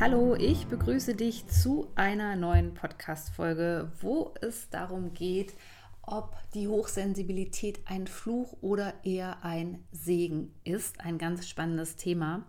Hallo, 0.00 0.34
ich 0.34 0.66
begrüße 0.66 1.14
dich 1.14 1.46
zu 1.46 1.90
einer 1.94 2.34
neuen 2.34 2.72
Podcast-Folge, 2.72 3.92
wo 4.00 4.32
es 4.40 4.70
darum 4.70 5.12
geht, 5.12 5.52
ob 6.00 6.38
die 6.54 6.68
Hochsensibilität 6.68 7.80
ein 7.84 8.06
Fluch 8.06 8.56
oder 8.62 8.94
eher 9.04 9.44
ein 9.44 9.84
Segen 9.92 10.54
ist. 10.64 11.02
Ein 11.02 11.18
ganz 11.18 11.46
spannendes 11.46 11.96
Thema. 11.96 12.46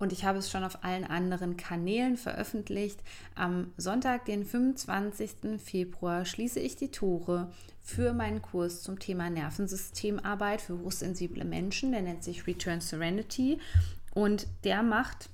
Und 0.00 0.12
ich 0.12 0.24
habe 0.24 0.40
es 0.40 0.50
schon 0.50 0.64
auf 0.64 0.82
allen 0.82 1.04
anderen 1.04 1.56
Kanälen 1.56 2.16
veröffentlicht. 2.16 2.98
Am 3.36 3.72
Sonntag, 3.76 4.24
den 4.24 4.44
25. 4.44 5.62
Februar, 5.64 6.24
schließe 6.24 6.58
ich 6.58 6.74
die 6.74 6.90
Tore 6.90 7.52
für 7.80 8.12
meinen 8.12 8.42
Kurs 8.42 8.82
zum 8.82 8.98
Thema 8.98 9.30
Nervensystemarbeit 9.30 10.60
für 10.60 10.80
hochsensible 10.80 11.44
Menschen. 11.44 11.92
Der 11.92 12.02
nennt 12.02 12.24
sich 12.24 12.48
Return 12.48 12.80
Serenity. 12.80 13.60
Und 14.12 14.48
der 14.64 14.82
macht 14.82 15.30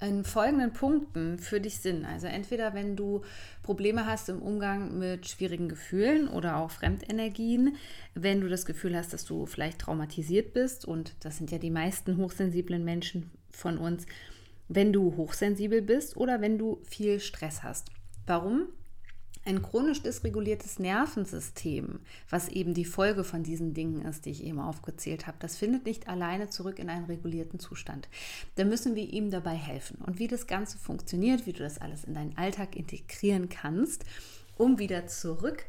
in 0.00 0.24
folgenden 0.24 0.72
Punkten 0.72 1.38
für 1.38 1.60
dich 1.60 1.78
Sinn. 1.78 2.04
Also 2.04 2.26
entweder 2.26 2.74
wenn 2.74 2.96
du 2.96 3.22
Probleme 3.62 4.06
hast 4.06 4.28
im 4.28 4.40
Umgang 4.40 4.98
mit 4.98 5.28
schwierigen 5.28 5.68
Gefühlen 5.68 6.28
oder 6.28 6.56
auch 6.56 6.70
Fremdenergien, 6.70 7.76
wenn 8.14 8.40
du 8.40 8.48
das 8.48 8.64
Gefühl 8.64 8.96
hast, 8.96 9.12
dass 9.12 9.24
du 9.24 9.46
vielleicht 9.46 9.80
traumatisiert 9.80 10.54
bist 10.54 10.84
und 10.84 11.14
das 11.20 11.36
sind 11.36 11.50
ja 11.50 11.58
die 11.58 11.70
meisten 11.70 12.16
hochsensiblen 12.16 12.84
Menschen 12.84 13.30
von 13.50 13.76
uns, 13.76 14.06
wenn 14.68 14.92
du 14.92 15.16
hochsensibel 15.16 15.82
bist 15.82 16.16
oder 16.16 16.40
wenn 16.40 16.56
du 16.56 16.80
viel 16.84 17.20
Stress 17.20 17.62
hast. 17.62 17.90
Warum? 18.26 18.68
Ein 19.44 19.62
chronisch 19.62 20.02
dysreguliertes 20.02 20.78
Nervensystem, 20.78 22.00
was 22.28 22.48
eben 22.48 22.74
die 22.74 22.84
Folge 22.84 23.24
von 23.24 23.42
diesen 23.42 23.72
Dingen 23.72 24.02
ist, 24.02 24.26
die 24.26 24.30
ich 24.30 24.44
eben 24.44 24.60
aufgezählt 24.60 25.26
habe, 25.26 25.38
das 25.40 25.56
findet 25.56 25.86
nicht 25.86 26.08
alleine 26.08 26.50
zurück 26.50 26.78
in 26.78 26.90
einen 26.90 27.06
regulierten 27.06 27.58
Zustand. 27.58 28.08
Da 28.56 28.64
müssen 28.64 28.94
wir 28.94 29.10
ihm 29.10 29.30
dabei 29.30 29.54
helfen. 29.54 29.98
Und 30.04 30.18
wie 30.18 30.28
das 30.28 30.46
Ganze 30.46 30.78
funktioniert, 30.78 31.46
wie 31.46 31.52
du 31.52 31.62
das 31.62 31.78
alles 31.78 32.04
in 32.04 32.14
deinen 32.14 32.36
Alltag 32.36 32.76
integrieren 32.76 33.48
kannst, 33.48 34.04
um 34.56 34.78
wieder 34.78 35.06
zurück 35.06 35.64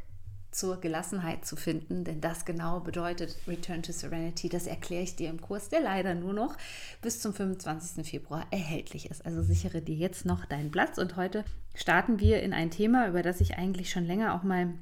zur 0.51 0.81
Gelassenheit 0.81 1.45
zu 1.45 1.55
finden, 1.55 2.03
denn 2.03 2.19
das 2.19 2.43
genau 2.43 2.81
bedeutet 2.81 3.37
Return 3.47 3.83
to 3.83 3.93
Serenity. 3.93 4.49
Das 4.49 4.67
erkläre 4.67 5.03
ich 5.03 5.15
dir 5.15 5.29
im 5.29 5.39
Kurs, 5.39 5.69
der 5.69 5.81
leider 5.81 6.13
nur 6.13 6.33
noch 6.33 6.57
bis 7.01 7.21
zum 7.21 7.33
25. 7.33 8.05
Februar 8.05 8.45
erhältlich 8.51 9.09
ist. 9.09 9.25
Also 9.25 9.41
sichere 9.41 9.81
dir 9.81 9.95
jetzt 9.95 10.25
noch 10.25 10.45
deinen 10.45 10.69
Platz 10.69 10.97
und 10.97 11.15
heute 11.15 11.45
starten 11.73 12.19
wir 12.19 12.43
in 12.43 12.53
ein 12.53 12.69
Thema, 12.69 13.07
über 13.07 13.23
das 13.23 13.39
ich 13.39 13.57
eigentlich 13.57 13.89
schon 13.89 14.05
länger 14.05 14.35
auch 14.35 14.43
mal 14.43 14.73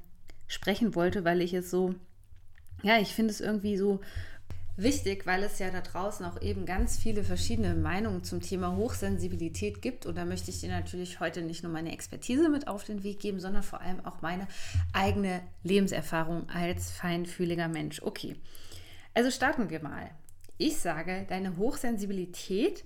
sprechen 0.47 0.95
wollte, 0.95 1.23
weil 1.23 1.41
ich 1.41 1.53
es 1.53 1.69
so, 1.69 1.93
ja, 2.81 2.97
ich 2.97 3.13
finde 3.13 3.31
es 3.31 3.39
irgendwie 3.39 3.77
so 3.77 4.01
wichtig, 4.81 5.25
weil 5.25 5.43
es 5.43 5.59
ja 5.59 5.69
da 5.69 5.81
draußen 5.81 6.25
auch 6.25 6.41
eben 6.41 6.65
ganz 6.65 6.97
viele 6.97 7.23
verschiedene 7.23 7.75
Meinungen 7.75 8.23
zum 8.23 8.41
Thema 8.41 8.75
Hochsensibilität 8.75 9.81
gibt. 9.81 10.05
Und 10.05 10.17
da 10.17 10.25
möchte 10.25 10.51
ich 10.51 10.59
dir 10.59 10.69
natürlich 10.69 11.19
heute 11.19 11.41
nicht 11.41 11.63
nur 11.63 11.71
meine 11.71 11.91
Expertise 11.91 12.49
mit 12.49 12.67
auf 12.67 12.83
den 12.83 13.03
Weg 13.03 13.19
geben, 13.19 13.39
sondern 13.39 13.63
vor 13.63 13.81
allem 13.81 14.05
auch 14.05 14.21
meine 14.21 14.47
eigene 14.93 15.41
Lebenserfahrung 15.63 16.49
als 16.49 16.91
feinfühliger 16.91 17.67
Mensch. 17.67 18.01
Okay, 18.01 18.35
also 19.13 19.31
starten 19.31 19.69
wir 19.69 19.81
mal. 19.81 20.11
Ich 20.57 20.77
sage, 20.77 21.25
deine 21.29 21.57
Hochsensibilität 21.57 22.83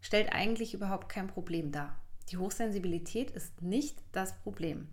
stellt 0.00 0.32
eigentlich 0.32 0.74
überhaupt 0.74 1.08
kein 1.08 1.26
Problem 1.28 1.72
dar. 1.72 1.96
Die 2.30 2.38
Hochsensibilität 2.38 3.30
ist 3.30 3.62
nicht 3.62 4.02
das 4.12 4.36
Problem. 4.40 4.88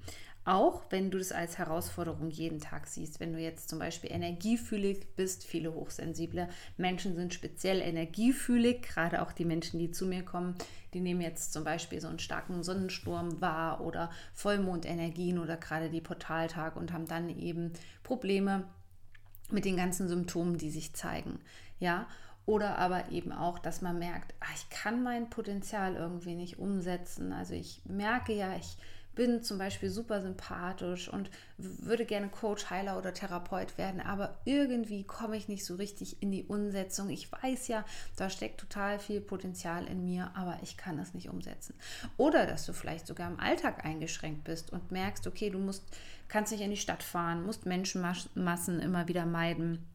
Auch 0.46 0.84
wenn 0.90 1.09
du 1.09 1.18
das 1.18 1.31
als 1.31 1.58
Herausforderung 1.58 2.30
jeden 2.30 2.59
Tag 2.59 2.88
siehst, 2.88 3.22
wenn 3.22 3.31
du 3.31 3.40
jetzt 3.40 3.70
zum 3.70 3.80
Beispiel 3.80 4.12
energiefühlig 4.12 5.16
bist, 5.16 5.46
viele 5.46 5.74
hochsensible 5.74 6.50
Menschen 6.76 7.16
sind 7.16 7.34
speziell 7.34 7.80
energiefühlig, 7.80 8.82
gerade 8.82 9.22
auch 9.22 9.32
die 9.32 9.46
Menschen, 9.46 9.80
die 9.80 9.92
zu 9.92 10.06
mir 10.06 10.24
kommen, 10.24 10.56
die 10.94 11.00
nehmen 11.00 11.22
jetzt 11.22 11.53
zum 11.53 11.64
Beispiel 11.64 12.02
so 12.02 12.09
einen 12.09 12.20
starken 12.20 12.62
Sonnensturm 12.62 13.40
wahr 13.40 13.80
oder 13.80 14.12
Vollmondenergien 14.34 15.40
oder 15.40 15.56
gerade 15.56 15.90
die 15.90 16.02
Portaltag 16.02 16.76
und 16.76 16.92
haben 16.92 17.08
dann 17.08 17.30
eben 17.30 17.72
Probleme 18.03 18.66
mit 19.50 19.64
den 19.64 19.78
ganzen 19.78 20.09
Symptomen, 20.09 20.58
die 20.58 20.70
sich 20.70 20.94
zeigen. 20.94 21.40
Ja, 21.80 22.08
oder 22.46 22.78
aber 22.78 23.09
eben 23.12 23.32
auch, 23.32 23.59
dass 23.59 23.82
man 23.82 24.00
merkt, 24.00 24.34
ach, 24.42 24.53
ich 24.56 24.70
kann 24.70 25.03
mein 25.03 25.30
Potenzial 25.30 25.96
irgendwie 25.96 26.36
nicht 26.36 26.59
umsetzen. 26.59 27.32
Also 27.32 27.53
ich 27.53 27.82
merke 27.86 28.34
ja, 28.34 28.56
ich 28.58 28.78
bin 29.16 29.44
zum 29.44 29.57
Beispiel 29.57 29.90
super 29.90 30.22
sympathisch 30.22 31.07
und 31.07 31.29
würde 31.57 32.06
gerne 32.06 32.29
Coach, 32.29 32.69
Heiler 32.69 32.97
oder 32.97 33.13
Therapeut 33.13 33.78
werden, 33.78 34.01
aber 34.01 34.38
irgendwie 34.46 35.03
komme 35.03 35.38
ich 35.38 35.47
nicht 35.47 35.66
so 35.66 35.75
richtig 35.75 36.22
in 36.22 36.31
die 36.31 36.46
Umsetzung. 36.46 37.09
Ich 37.09 37.31
weiß 37.31 37.68
ja, 37.68 37.85
da 38.16 38.29
steckt 38.29 38.59
total 38.59 39.00
viel 39.00 39.22
Potenzial 39.22 39.85
in 39.85 40.06
mir, 40.06 40.31
aber 40.35 40.57
ich 40.63 40.78
kann 40.78 41.00
es 41.00 41.13
nicht 41.13 41.29
umsetzen. 41.29 41.75
Oder 42.18 42.46
dass 42.46 42.66
du 42.66 42.73
vielleicht 42.73 43.07
sogar 43.07 43.29
im 43.29 43.40
Alltag 43.40 43.85
eingeschränkt 43.85 44.44
bist 44.44 44.72
und 44.72 44.91
merkst, 44.91 45.28
okay, 45.28 45.50
du 45.50 45.59
musst, 45.59 45.84
kannst 46.28 46.52
nicht 46.52 46.62
in 46.62 46.72
die 46.72 46.78
Stadt 46.78 47.03
fahren, 47.03 47.46
musst 47.46 47.66
Menschenmassen 47.66 48.79
immer 48.79 49.07
wieder 49.07 49.25
meiden 49.25 49.85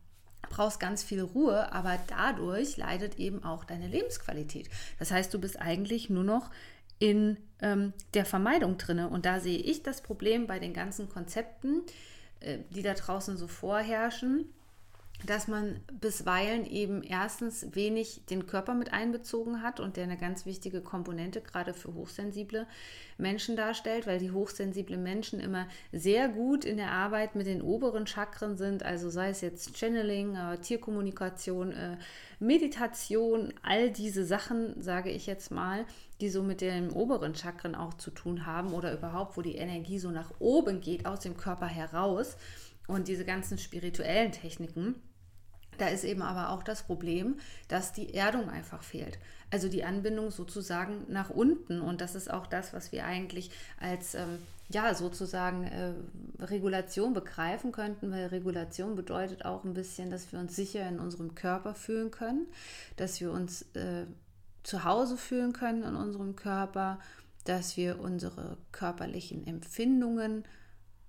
brauchst 0.49 0.81
ganz 0.81 1.03
viel 1.03 1.21
Ruhe, 1.21 1.73
aber 1.73 1.99
dadurch 2.07 2.77
leidet 2.77 3.19
eben 3.19 3.45
auch 3.45 3.65
deine 3.65 3.87
Lebensqualität. 3.87 4.69
Das 4.99 5.11
heißt, 5.11 5.33
du 5.33 5.39
bist 5.39 5.61
eigentlich 5.61 6.11
nur 6.11 6.25
noch 6.25 6.51
in 6.99 7.39
ähm, 7.61 7.93
der 8.15 8.25
Vermeidung 8.25 8.79
drinne. 8.79 9.09
Und 9.09 9.27
da 9.27 9.41
sehe 9.41 9.59
ich 9.59 9.83
das 9.83 10.03
Problem 10.03 10.47
bei 10.47 10.59
den 10.59 10.73
ganzen 10.73 11.09
Konzepten, 11.09 11.83
äh, 12.41 12.59
die 12.71 12.83
da 12.83 12.95
draußen 12.95 13.37
so 13.37 13.47
vorherrschen, 13.47 14.47
dass 15.27 15.49
man 15.49 15.81
bisweilen 16.01 16.65
eben 16.65 17.03
erstens 17.03 17.75
wenig 17.75 18.23
den 18.31 18.47
Körper 18.47 18.75
mit 18.75 18.93
einbezogen 18.93 19.63
hat 19.63 19.81
und 19.81 19.97
der 19.97 20.05
eine 20.05 20.17
ganz 20.17 20.47
wichtige 20.47 20.81
Komponente 20.81 21.41
gerade 21.41 21.75
für 21.75 21.93
hochsensible 21.93 22.67
Menschen 23.17 23.57
darstellt, 23.57 24.07
weil 24.07 24.21
die 24.21 24.31
hochsensiblen 24.31 25.03
Menschen 25.03 25.41
immer 25.41 25.67
sehr 25.93 26.29
gut 26.29 26.65
in 26.65 26.77
der 26.77 26.93
Arbeit 26.93 27.35
mit 27.35 27.49
den 27.49 27.63
oberen 27.63 28.07
Chakren 28.07 28.57
sind, 28.57 28.85
also 28.85 29.11
sei 29.11 29.31
es 29.31 29.41
jetzt 29.41 29.77
Channeling, 29.77 30.37
äh, 30.37 30.59
Tierkommunikation, 30.59 31.73
äh, 31.73 31.97
Meditation, 32.39 33.53
all 33.63 33.91
diese 33.91 34.25
Sachen, 34.25 34.81
sage 34.81 35.11
ich 35.11 35.27
jetzt 35.27 35.51
mal, 35.51 35.85
die 36.21 36.31
so 36.31 36.45
mit 36.45 36.61
den 36.61 36.91
oberen 36.91 37.35
Chakren 37.35 37.75
auch 37.75 37.95
zu 37.95 38.13
tun 38.13 38.47
haben 38.47 38.73
oder 38.73 38.93
überhaupt, 38.93 39.37
wo 39.37 39.43
die 39.43 39.57
Energie 39.57 39.99
so 39.99 40.13
nach 40.13 40.31
oben 40.39 40.81
geht, 40.81 41.07
aus 41.07 41.21
dem 41.21 41.37
Körper 41.37 41.67
heraus. 41.67 42.37
Und 42.87 43.09
diese 43.09 43.27
ganzen 43.27 43.59
spirituellen 43.59 44.33
Techniken 44.33 44.95
da 45.79 45.89
ist 45.89 46.05
eben 46.05 46.23
aber 46.23 46.51
auch 46.51 46.63
das 46.63 46.83
Problem, 46.83 47.39
dass 47.69 47.93
die 47.93 48.15
Erdung 48.15 48.51
einfach 48.51 48.83
fehlt. 48.83 49.19
Also 49.51 49.69
die 49.69 49.85
Anbindung 49.85 50.31
sozusagen 50.31 51.07
nach 51.09 51.31
unten. 51.31 51.81
Und 51.81 52.01
das 52.01 52.15
ist 52.15 52.31
auch 52.31 52.47
das, 52.47 52.73
was 52.73 52.93
wir 52.93 53.07
eigentlich 53.07 53.51
als 53.81 54.15
ähm, 54.15 54.39
ja 54.69 54.95
sozusagen 54.95 55.65
äh, 55.65 55.95
Regulation 56.45 57.15
begreifen 57.15 57.73
könnten, 57.73 58.11
weil 58.11 58.27
Regulation 58.27 58.95
bedeutet 58.95 59.45
auch 59.45 59.65
ein 59.65 59.75
bisschen, 59.75 60.11
dass 60.11 60.31
wir 60.33 60.39
uns 60.39 60.55
sicher 60.55 60.87
in 60.87 60.99
unserem 60.99 61.35
Körper 61.35 61.75
fühlen 61.75 62.11
können, 62.11 62.47
dass 62.97 63.21
wir 63.21 63.33
uns 63.33 63.63
äh, 63.75 64.05
zu 64.63 64.85
Hause 64.85 65.17
fühlen 65.17 65.55
können 65.55 65.83
in 65.83 65.95
unserem 65.95 66.37
Körper, 66.37 66.99
dass 67.45 67.79
wir 67.79 68.01
unsere 68.01 68.59
körperlichen 68.73 69.47
Empfindungen 69.47 70.45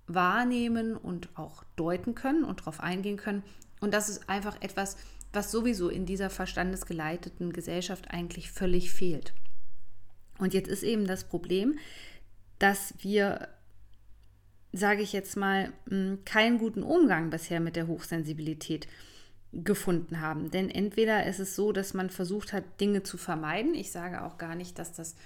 wahrnehmen 0.06 0.96
und 0.96 1.28
auch 1.36 1.62
deuten 1.76 2.14
können 2.14 2.44
und 2.44 2.60
darauf 2.60 2.80
eingehen 2.80 3.18
können 3.18 3.42
und 3.80 3.92
das 3.94 4.08
ist 4.08 4.28
einfach 4.28 4.60
etwas, 4.60 4.96
was 5.32 5.50
sowieso 5.50 5.88
in 5.88 6.06
dieser 6.06 6.30
verstandesgeleiteten 6.30 7.52
Gesellschaft 7.52 8.10
eigentlich 8.10 8.50
völlig 8.50 8.92
fehlt. 8.92 9.32
Und 10.38 10.54
jetzt 10.54 10.68
ist 10.68 10.82
eben 10.82 11.06
das 11.06 11.24
Problem, 11.24 11.78
dass 12.58 12.94
wir, 12.98 13.48
sage 14.72 15.02
ich 15.02 15.12
jetzt 15.12 15.36
mal, 15.36 15.72
keinen 16.24 16.58
guten 16.58 16.82
Umgang 16.82 17.30
bisher 17.30 17.60
mit 17.60 17.76
der 17.76 17.86
Hochsensibilität 17.86 18.88
gefunden 19.52 20.20
haben. 20.20 20.50
Denn 20.50 20.70
entweder 20.70 21.26
ist 21.26 21.40
es 21.40 21.56
so, 21.56 21.72
dass 21.72 21.94
man 21.94 22.10
versucht 22.10 22.52
hat, 22.52 22.80
Dinge 22.80 23.02
zu 23.02 23.18
vermeiden. 23.18 23.74
Ich 23.74 23.90
sage 23.90 24.22
auch 24.22 24.38
gar 24.38 24.54
nicht, 24.54 24.78
dass 24.78 24.92
das 24.92 25.16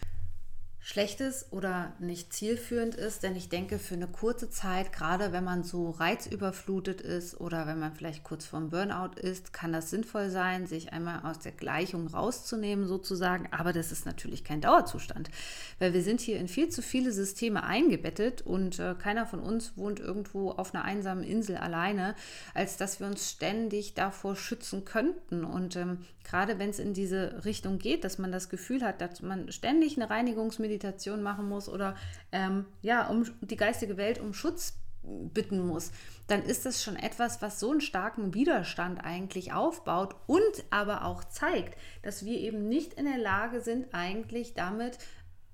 Schlechtes 0.86 1.46
oder 1.50 1.94
nicht 1.98 2.34
zielführend 2.34 2.94
ist, 2.94 3.22
denn 3.22 3.34
ich 3.36 3.48
denke, 3.48 3.78
für 3.78 3.94
eine 3.94 4.06
kurze 4.06 4.50
Zeit, 4.50 4.92
gerade 4.92 5.32
wenn 5.32 5.42
man 5.42 5.64
so 5.64 5.88
reizüberflutet 5.88 7.00
ist 7.00 7.40
oder 7.40 7.66
wenn 7.66 7.78
man 7.78 7.94
vielleicht 7.94 8.22
kurz 8.22 8.44
vorm 8.44 8.68
Burnout 8.68 9.18
ist, 9.18 9.54
kann 9.54 9.72
das 9.72 9.88
sinnvoll 9.88 10.28
sein, 10.28 10.66
sich 10.66 10.92
einmal 10.92 11.22
aus 11.22 11.38
der 11.38 11.52
Gleichung 11.52 12.08
rauszunehmen 12.08 12.86
sozusagen. 12.86 13.48
Aber 13.50 13.72
das 13.72 13.92
ist 13.92 14.04
natürlich 14.04 14.44
kein 14.44 14.60
Dauerzustand, 14.60 15.30
weil 15.78 15.94
wir 15.94 16.02
sind 16.02 16.20
hier 16.20 16.38
in 16.38 16.48
viel 16.48 16.68
zu 16.68 16.82
viele 16.82 17.12
Systeme 17.12 17.62
eingebettet 17.62 18.42
und 18.42 18.78
äh, 18.78 18.94
keiner 18.94 19.24
von 19.24 19.40
uns 19.40 19.78
wohnt 19.78 20.00
irgendwo 20.00 20.50
auf 20.50 20.74
einer 20.74 20.84
einsamen 20.84 21.24
Insel 21.24 21.56
alleine, 21.56 22.14
als 22.52 22.76
dass 22.76 23.00
wir 23.00 23.06
uns 23.06 23.30
ständig 23.30 23.94
davor 23.94 24.36
schützen 24.36 24.84
könnten. 24.84 25.46
Und 25.46 25.76
ähm, 25.76 26.00
gerade 26.24 26.58
wenn 26.58 26.68
es 26.68 26.78
in 26.78 26.92
diese 26.92 27.42
Richtung 27.46 27.78
geht, 27.78 28.04
dass 28.04 28.18
man 28.18 28.32
das 28.32 28.50
Gefühl 28.50 28.82
hat, 28.82 29.00
dass 29.00 29.22
man 29.22 29.50
ständig 29.50 29.96
eine 29.96 30.10
Reinigungsmedizin 30.10 30.73
Meditation 30.74 31.22
machen 31.22 31.48
muss 31.48 31.68
oder 31.68 31.94
ähm, 32.32 32.66
ja, 32.82 33.06
um 33.08 33.24
die 33.40 33.56
geistige 33.56 33.96
Welt 33.96 34.20
um 34.20 34.34
Schutz 34.34 34.78
bitten 35.02 35.66
muss, 35.66 35.92
dann 36.26 36.42
ist 36.42 36.64
das 36.64 36.82
schon 36.82 36.96
etwas, 36.96 37.42
was 37.42 37.60
so 37.60 37.70
einen 37.70 37.82
starken 37.82 38.32
Widerstand 38.34 39.04
eigentlich 39.04 39.52
aufbaut 39.52 40.16
und 40.26 40.64
aber 40.70 41.04
auch 41.04 41.24
zeigt, 41.24 41.78
dass 42.02 42.24
wir 42.24 42.38
eben 42.38 42.68
nicht 42.68 42.94
in 42.94 43.04
der 43.04 43.18
Lage 43.18 43.60
sind, 43.60 43.92
eigentlich 43.92 44.54
damit 44.54 44.98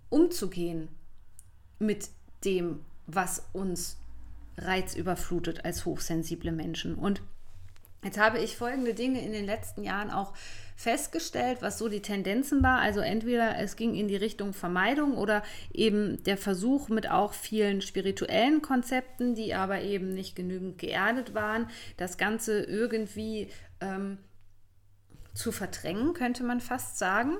umzugehen 0.08 0.88
mit 1.78 2.08
dem, 2.44 2.84
was 3.06 3.48
uns 3.52 3.98
reizüberflutet 4.56 5.64
als 5.64 5.84
hochsensible 5.84 6.52
Menschen. 6.52 6.94
Und 6.94 7.22
Jetzt 8.02 8.18
habe 8.18 8.38
ich 8.38 8.56
folgende 8.56 8.94
Dinge 8.94 9.22
in 9.22 9.32
den 9.32 9.44
letzten 9.44 9.82
Jahren 9.82 10.10
auch 10.10 10.32
festgestellt, 10.74 11.58
was 11.60 11.76
so 11.76 11.90
die 11.90 12.00
Tendenzen 12.00 12.62
war. 12.62 12.80
Also 12.80 13.00
entweder 13.00 13.58
es 13.58 13.76
ging 13.76 13.94
in 13.94 14.08
die 14.08 14.16
Richtung 14.16 14.54
Vermeidung 14.54 15.18
oder 15.18 15.42
eben 15.74 16.22
der 16.24 16.38
Versuch 16.38 16.88
mit 16.88 17.10
auch 17.10 17.34
vielen 17.34 17.82
spirituellen 17.82 18.62
Konzepten, 18.62 19.34
die 19.34 19.52
aber 19.52 19.82
eben 19.82 20.14
nicht 20.14 20.34
genügend 20.34 20.78
geerdet 20.78 21.34
waren, 21.34 21.68
das 21.98 22.16
Ganze 22.16 22.62
irgendwie 22.62 23.50
ähm, 23.82 24.16
zu 25.34 25.52
verdrängen, 25.52 26.14
könnte 26.14 26.42
man 26.42 26.60
fast 26.60 26.96
sagen. 26.96 27.36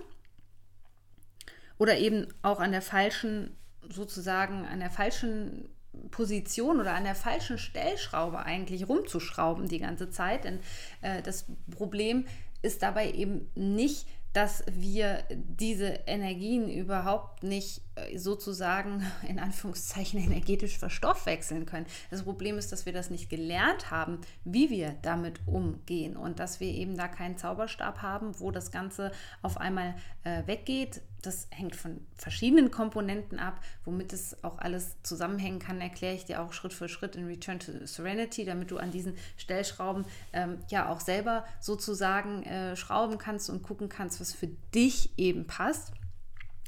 Oder 1.79 1.97
eben 1.97 2.27
auch 2.43 2.61
an 2.61 2.73
der 2.73 2.83
falschen, 2.83 3.56
sozusagen 3.89 4.67
an 4.67 4.81
der 4.81 4.91
falschen 4.91 5.71
Position 6.11 6.81
oder 6.81 6.95
an 6.95 7.05
der 7.05 7.15
falschen 7.15 7.59
Stellschraube 7.59 8.39
eigentlich 8.39 8.89
rumzuschrauben 8.89 9.69
die 9.69 9.79
ganze 9.79 10.11
Zeit. 10.11 10.45
Denn 10.45 10.61
äh, 11.03 11.23
das 11.23 11.47
Problem 11.77 12.27
ist 12.63 12.83
dabei 12.83 13.11
eben 13.13 13.51
nicht, 13.55 14.07
dass 14.33 14.63
wir 14.71 15.25
diese 15.31 15.87
Energien 16.07 16.71
überhaupt 16.71 17.43
nicht 17.43 17.83
äh, 17.97 18.17
sozusagen 18.17 19.05
in 19.29 19.39
Anführungszeichen 19.39 20.21
energetisch 20.25 20.79
verstoffwechseln 20.79 21.67
können. 21.67 21.87
Das 22.11 22.23
Problem 22.23 22.57
ist, 22.57 22.71
dass 22.71 22.87
wir 22.87 22.93
das 22.93 23.11
nicht 23.11 23.29
gelernt 23.29 23.91
haben, 23.91 24.21
wie 24.45 24.71
wir 24.71 24.95
damit 25.03 25.41
umgehen 25.47 26.17
und 26.17 26.39
dass 26.39 26.61
wir 26.61 26.69
eben 26.69 26.97
da 26.97 27.09
keinen 27.09 27.39
Zauberstab 27.39 28.03
haben, 28.03 28.39
wo 28.39 28.51
das 28.51 28.71
Ganze 28.71 29.11
auf 29.43 29.57
einmal 29.57 29.95
äh, 30.23 30.47
weggeht, 30.47 31.03
das 31.22 31.49
hängt 31.50 31.76
von 31.76 32.00
verschiedenen 32.17 32.70
Komponenten 32.70 33.38
ab. 33.38 33.61
Womit 33.84 34.12
es 34.12 34.43
auch 34.43 34.58
alles 34.58 34.96
zusammenhängen 35.02 35.58
kann, 35.58 35.81
erkläre 35.81 36.14
ich 36.14 36.25
dir 36.25 36.40
auch 36.40 36.52
Schritt 36.52 36.72
für 36.72 36.88
Schritt 36.88 37.17
in 37.17 37.26
Return 37.26 37.58
to 37.58 37.72
Serenity, 37.87 38.44
damit 38.44 38.70
du 38.70 38.78
an 38.78 38.90
diesen 38.90 39.14
Stellschrauben 39.37 40.05
ähm, 40.32 40.58
ja 40.69 40.88
auch 40.88 41.00
selber 41.00 41.44
sozusagen 41.61 42.43
äh, 42.44 42.76
schrauben 42.76 43.19
kannst 43.19 43.50
und 43.50 43.62
gucken 43.62 43.88
kannst, 43.88 44.20
was 44.20 44.32
für 44.32 44.49
dich 44.75 45.11
eben 45.19 45.46
passt. 45.46 45.93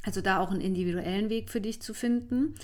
Also 0.03 0.21
da 0.21 0.39
auch 0.39 0.51
einen 0.51 0.61
individuellen 0.61 1.29
Weg 1.29 1.49
für 1.49 1.61
dich 1.61 1.81
zu 1.81 1.93
finden. 1.93 2.55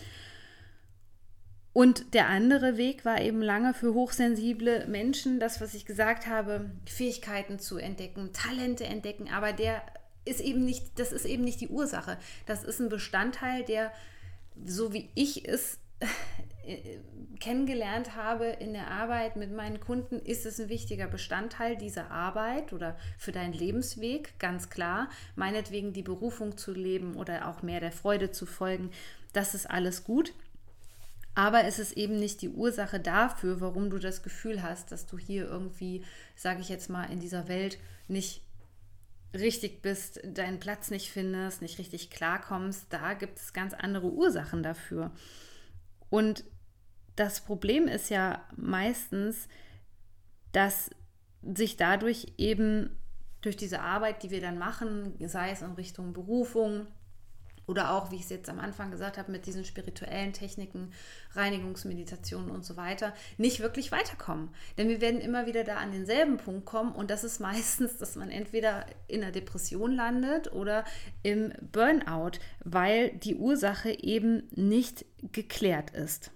Und 1.72 2.14
der 2.14 2.28
andere 2.28 2.78
Weg 2.78 3.06
war 3.06 3.22
eben 3.22 3.42
lange 3.42 3.74
für 3.74 3.94
hochsensible 3.94 4.88
Menschen, 4.88 5.40
das, 5.40 5.62
was 5.62 5.74
ich 5.74 5.86
gesagt 5.86 6.28
habe, 6.28 6.72
Fähigkeiten 6.86 7.60
zu 7.60 7.78
entdecken, 7.78 8.34
Talente 8.34 8.86
entdecken, 8.86 9.30
aber 9.30 9.54
der 9.54 9.82
ist 10.26 10.42
eben 10.42 10.66
nicht, 10.66 11.00
das 11.00 11.12
ist 11.12 11.26
eben 11.26 11.44
nicht 11.44 11.62
die 11.62 11.70
Ursache. 11.70 12.18
Das 12.46 12.64
ist 12.64 12.80
ein 12.80 12.90
Bestandteil, 12.90 13.64
der, 13.64 13.92
so 14.66 14.94
wie 14.94 15.10
ich 15.16 15.48
es 15.48 15.80
äh, 16.00 17.00
kennengelernt 17.40 18.16
habe 18.16 18.46
in 18.46 18.74
der 18.74 18.92
Arbeit 18.92 19.36
mit 19.36 19.52
meinen 19.52 19.80
Kunden, 19.80 20.20
ist 20.20 20.46
es 20.46 20.60
ein 20.60 20.70
wichtiger 20.70 21.08
Bestandteil 21.08 21.78
dieser 21.78 22.12
Arbeit 22.12 22.74
oder 22.74 22.98
für 23.18 23.32
deinen 23.32 23.54
Lebensweg, 23.54 24.38
ganz 24.40 24.70
klar. 24.70 25.10
Meinetwegen 25.36 25.94
die 25.94 26.04
Berufung 26.04 26.58
zu 26.58 26.74
leben 26.74 27.16
oder 27.16 27.48
auch 27.48 27.64
mehr 27.64 27.80
der 27.80 27.92
Freude 27.92 28.32
zu 28.32 28.46
folgen, 28.46 28.92
das 29.34 29.56
ist 29.56 29.70
alles 29.70 30.04
gut. 30.04 30.34
Aber 31.34 31.64
es 31.64 31.80
ist 31.80 31.94
eben 31.94 32.20
nicht 32.20 32.42
die 32.42 32.50
Ursache 32.50 33.00
dafür, 33.00 33.62
warum 33.62 33.90
du 33.90 33.98
das 33.98 34.24
Gefühl 34.24 34.62
hast, 34.62 34.92
dass 34.92 35.06
du 35.06 35.18
hier 35.18 35.46
irgendwie, 35.46 36.04
sage 36.36 36.60
ich 36.60 36.68
jetzt 36.68 36.90
mal, 36.90 37.06
in 37.06 37.22
dieser 37.22 37.48
Welt 37.48 37.78
nicht 38.10 38.42
richtig 39.34 39.82
bist, 39.82 40.20
deinen 40.24 40.60
Platz 40.60 40.92
nicht 40.92 41.12
findest, 41.12 41.62
nicht 41.62 41.78
richtig 41.78 42.10
klarkommst, 42.10 42.88
da 42.90 43.14
gibt 43.14 43.38
es 43.38 43.54
ganz 43.54 43.74
andere 43.74 44.08
Ursachen 44.08 44.64
dafür. 44.64 45.12
Und 46.10 46.44
das 47.16 47.42
Problem 47.42 47.88
ist 47.88 48.10
ja 48.10 48.44
meistens, 48.56 49.48
dass 50.52 50.90
sich 51.44 51.78
dadurch 51.78 52.34
eben 52.38 52.96
durch 53.42 53.56
diese 53.56 53.82
Arbeit, 53.82 54.24
die 54.24 54.32
wir 54.32 54.42
dann 54.42 54.58
machen, 54.58 55.14
sei 55.28 55.52
es 55.52 55.62
in 55.62 55.72
Richtung 55.74 56.14
Berufung, 56.14 56.88
oder 57.70 57.94
auch, 57.94 58.10
wie 58.10 58.16
ich 58.16 58.24
es 58.24 58.30
jetzt 58.30 58.50
am 58.50 58.60
Anfang 58.60 58.90
gesagt 58.90 59.20
habe, 59.20 59.32
mit 59.32 59.46
diesen 59.46 59.64
spirituellen 59.64 60.34
Techniken, 60.34 60.92
Reinigungsmeditationen 61.34 62.50
und 62.50 62.66
so 62.66 62.78
weiter, 62.78 63.14
nicht 63.38 63.60
wirklich 63.60 63.92
weiterkommen. 63.92 64.50
Denn 64.80 64.90
wir 64.90 65.02
werden 65.02 65.22
immer 65.22 65.46
wieder 65.46 65.64
da 65.64 65.78
an 65.78 65.92
denselben 65.92 66.38
Punkt 66.38 66.66
kommen 66.66 66.94
und 66.94 67.12
das 67.12 67.24
ist 67.24 67.40
meistens, 67.40 67.98
dass 67.98 68.16
man 68.16 68.32
entweder 68.32 68.88
in 69.08 69.22
einer 69.22 69.32
Depression 69.32 69.94
landet 69.94 70.52
oder 70.52 70.84
im 71.22 71.54
Burnout, 71.72 72.40
weil 72.64 73.12
die 73.12 73.36
Ursache 73.36 73.92
eben 73.92 74.50
nicht 74.56 75.06
geklärt 75.32 75.92
ist. 75.92 76.32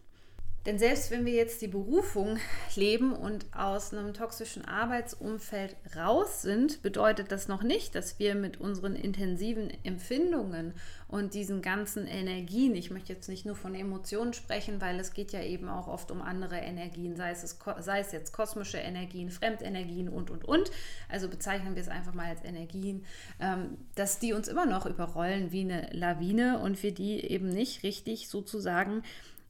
Denn 0.66 0.80
selbst 0.80 1.12
wenn 1.12 1.26
wir 1.26 1.34
jetzt 1.34 1.62
die 1.62 1.68
Berufung 1.68 2.38
leben 2.76 3.14
und 3.14 3.46
aus 3.54 3.94
einem 3.94 4.14
toxischen 4.14 4.64
Arbeitsumfeld 4.64 5.76
raus 5.98 6.42
sind, 6.42 6.82
bedeutet 6.82 7.34
das 7.34 7.50
noch 7.50 7.64
nicht, 7.64 7.96
dass 7.96 8.18
wir 8.18 8.34
mit 8.34 8.62
unseren 8.62 8.96
intensiven 8.96 9.74
Empfindungen 9.84 10.74
und 11.10 11.34
diesen 11.34 11.62
ganzen 11.62 12.08
Energien, 12.08 12.76
ich 12.76 12.92
möchte 12.92 13.12
jetzt 13.12 13.28
nicht 13.28 13.46
nur 13.46 13.56
von 13.56 13.76
Emotionen 13.76 14.32
sprechen, 14.32 14.80
weil 14.80 14.98
es 15.02 15.14
geht 15.14 15.34
ja 15.34 15.42
eben 15.42 15.68
auch 15.68 15.90
oft 15.90 16.12
um 16.12 16.22
andere 16.22 16.56
Energien, 16.56 17.18
sei 17.18 17.32
es, 17.32 17.60
sei 17.80 18.00
es 18.00 18.14
jetzt 18.14 18.32
kosmische 18.32 18.78
Energien, 18.78 19.32
Fremdenergien 19.32 20.08
und, 20.08 20.32
und, 20.32 20.46
und. 20.46 20.72
Also 21.10 21.28
bezeichnen 21.28 21.76
wir 21.76 21.82
es 21.82 21.90
einfach 21.90 22.14
mal 22.14 22.28
als 22.28 22.44
Energien, 22.46 23.06
ähm, 23.42 23.78
dass 23.96 24.20
die 24.20 24.32
uns 24.32 24.48
immer 24.48 24.66
noch 24.66 24.86
überrollen 24.86 25.52
wie 25.52 25.62
eine 25.62 25.90
Lawine 25.92 26.60
und 26.60 26.82
wir 26.82 26.94
die 26.94 27.20
eben 27.20 27.50
nicht 27.50 27.84
richtig 27.84 28.30
sozusagen 28.30 29.04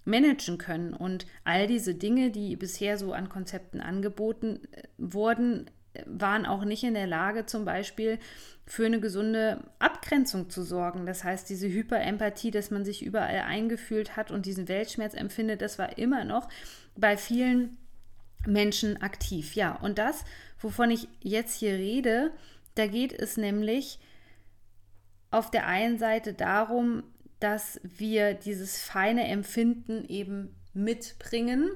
managen 0.06 0.58
können. 0.58 0.94
Und 0.94 1.26
all 1.44 1.68
diese 1.68 1.96
Dinge, 1.96 2.32
die 2.32 2.56
bisher 2.56 2.98
so 2.98 3.14
an 3.14 3.30
Konzepten 3.30 3.82
angeboten 3.82 4.60
äh, 4.72 4.84
wurden, 4.98 5.70
waren 6.06 6.46
auch 6.46 6.66
nicht 6.66 6.84
in 6.84 6.96
der 6.96 7.08
Lage, 7.08 7.46
zum 7.46 7.66
Beispiel 7.66 8.18
für 8.66 8.86
eine 8.86 9.00
gesunde 9.00 9.64
Abgrenzung 9.80 10.50
zu 10.50 10.64
sorgen. 10.64 11.06
Das 11.06 11.24
heißt, 11.24 11.50
diese 11.50 11.68
Hyperempathie, 11.68 12.52
dass 12.52 12.72
man 12.72 12.86
sich 12.86 13.06
überall 13.06 13.42
eingefühlt 13.42 14.16
hat 14.16 14.32
und 14.32 14.46
diesen 14.46 14.68
Weltschmerz 14.68 15.14
empfindet, 15.14 15.62
das 15.62 15.78
war 15.78 15.98
immer 15.98 16.24
noch 16.26 16.50
bei 16.96 17.18
vielen 17.18 17.78
Menschen 18.48 19.02
aktiv. 19.02 19.56
Ja, 19.56 19.76
und 19.76 19.98
das, 19.98 20.26
wovon 20.60 20.92
ich 20.92 21.08
jetzt 21.22 21.60
hier 21.60 21.74
rede, 21.74 22.32
da 22.76 22.88
geht 22.88 23.14
es 23.14 23.38
nämlich 23.38 24.00
auf 25.32 25.52
der 25.52 25.68
einen 25.68 25.98
Seite 25.98 26.34
darum, 26.34 27.04
dass 27.44 27.82
wir 27.84 28.36
dieses 28.36 28.80
feine 28.80 29.28
Empfinden 29.28 30.06
eben 30.08 30.56
mitbringen 30.74 31.72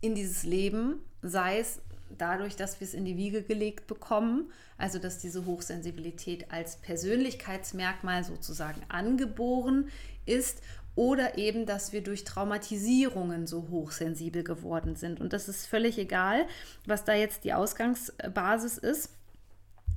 in 0.00 0.14
dieses 0.14 0.44
Leben, 0.44 1.00
sei 1.20 1.58
es 1.58 1.80
dadurch, 2.16 2.54
dass 2.54 2.78
wir 2.78 2.86
es 2.86 2.94
in 2.94 3.04
die 3.04 3.16
Wiege 3.16 3.42
gelegt 3.42 3.88
bekommen, 3.88 4.52
also 4.78 5.00
dass 5.00 5.18
diese 5.18 5.46
Hochsensibilität 5.46 6.52
als 6.52 6.76
Persönlichkeitsmerkmal 6.76 8.22
sozusagen 8.22 8.82
angeboren 8.88 9.88
ist 10.26 10.62
oder 10.94 11.36
eben, 11.38 11.66
dass 11.66 11.92
wir 11.92 12.04
durch 12.04 12.22
Traumatisierungen 12.22 13.48
so 13.48 13.66
hochsensibel 13.68 14.44
geworden 14.44 14.94
sind. 14.94 15.20
Und 15.20 15.32
das 15.32 15.48
ist 15.48 15.66
völlig 15.66 15.98
egal, 15.98 16.46
was 16.86 17.04
da 17.04 17.14
jetzt 17.14 17.42
die 17.42 17.52
Ausgangsbasis 17.52 18.78
ist, 18.78 19.10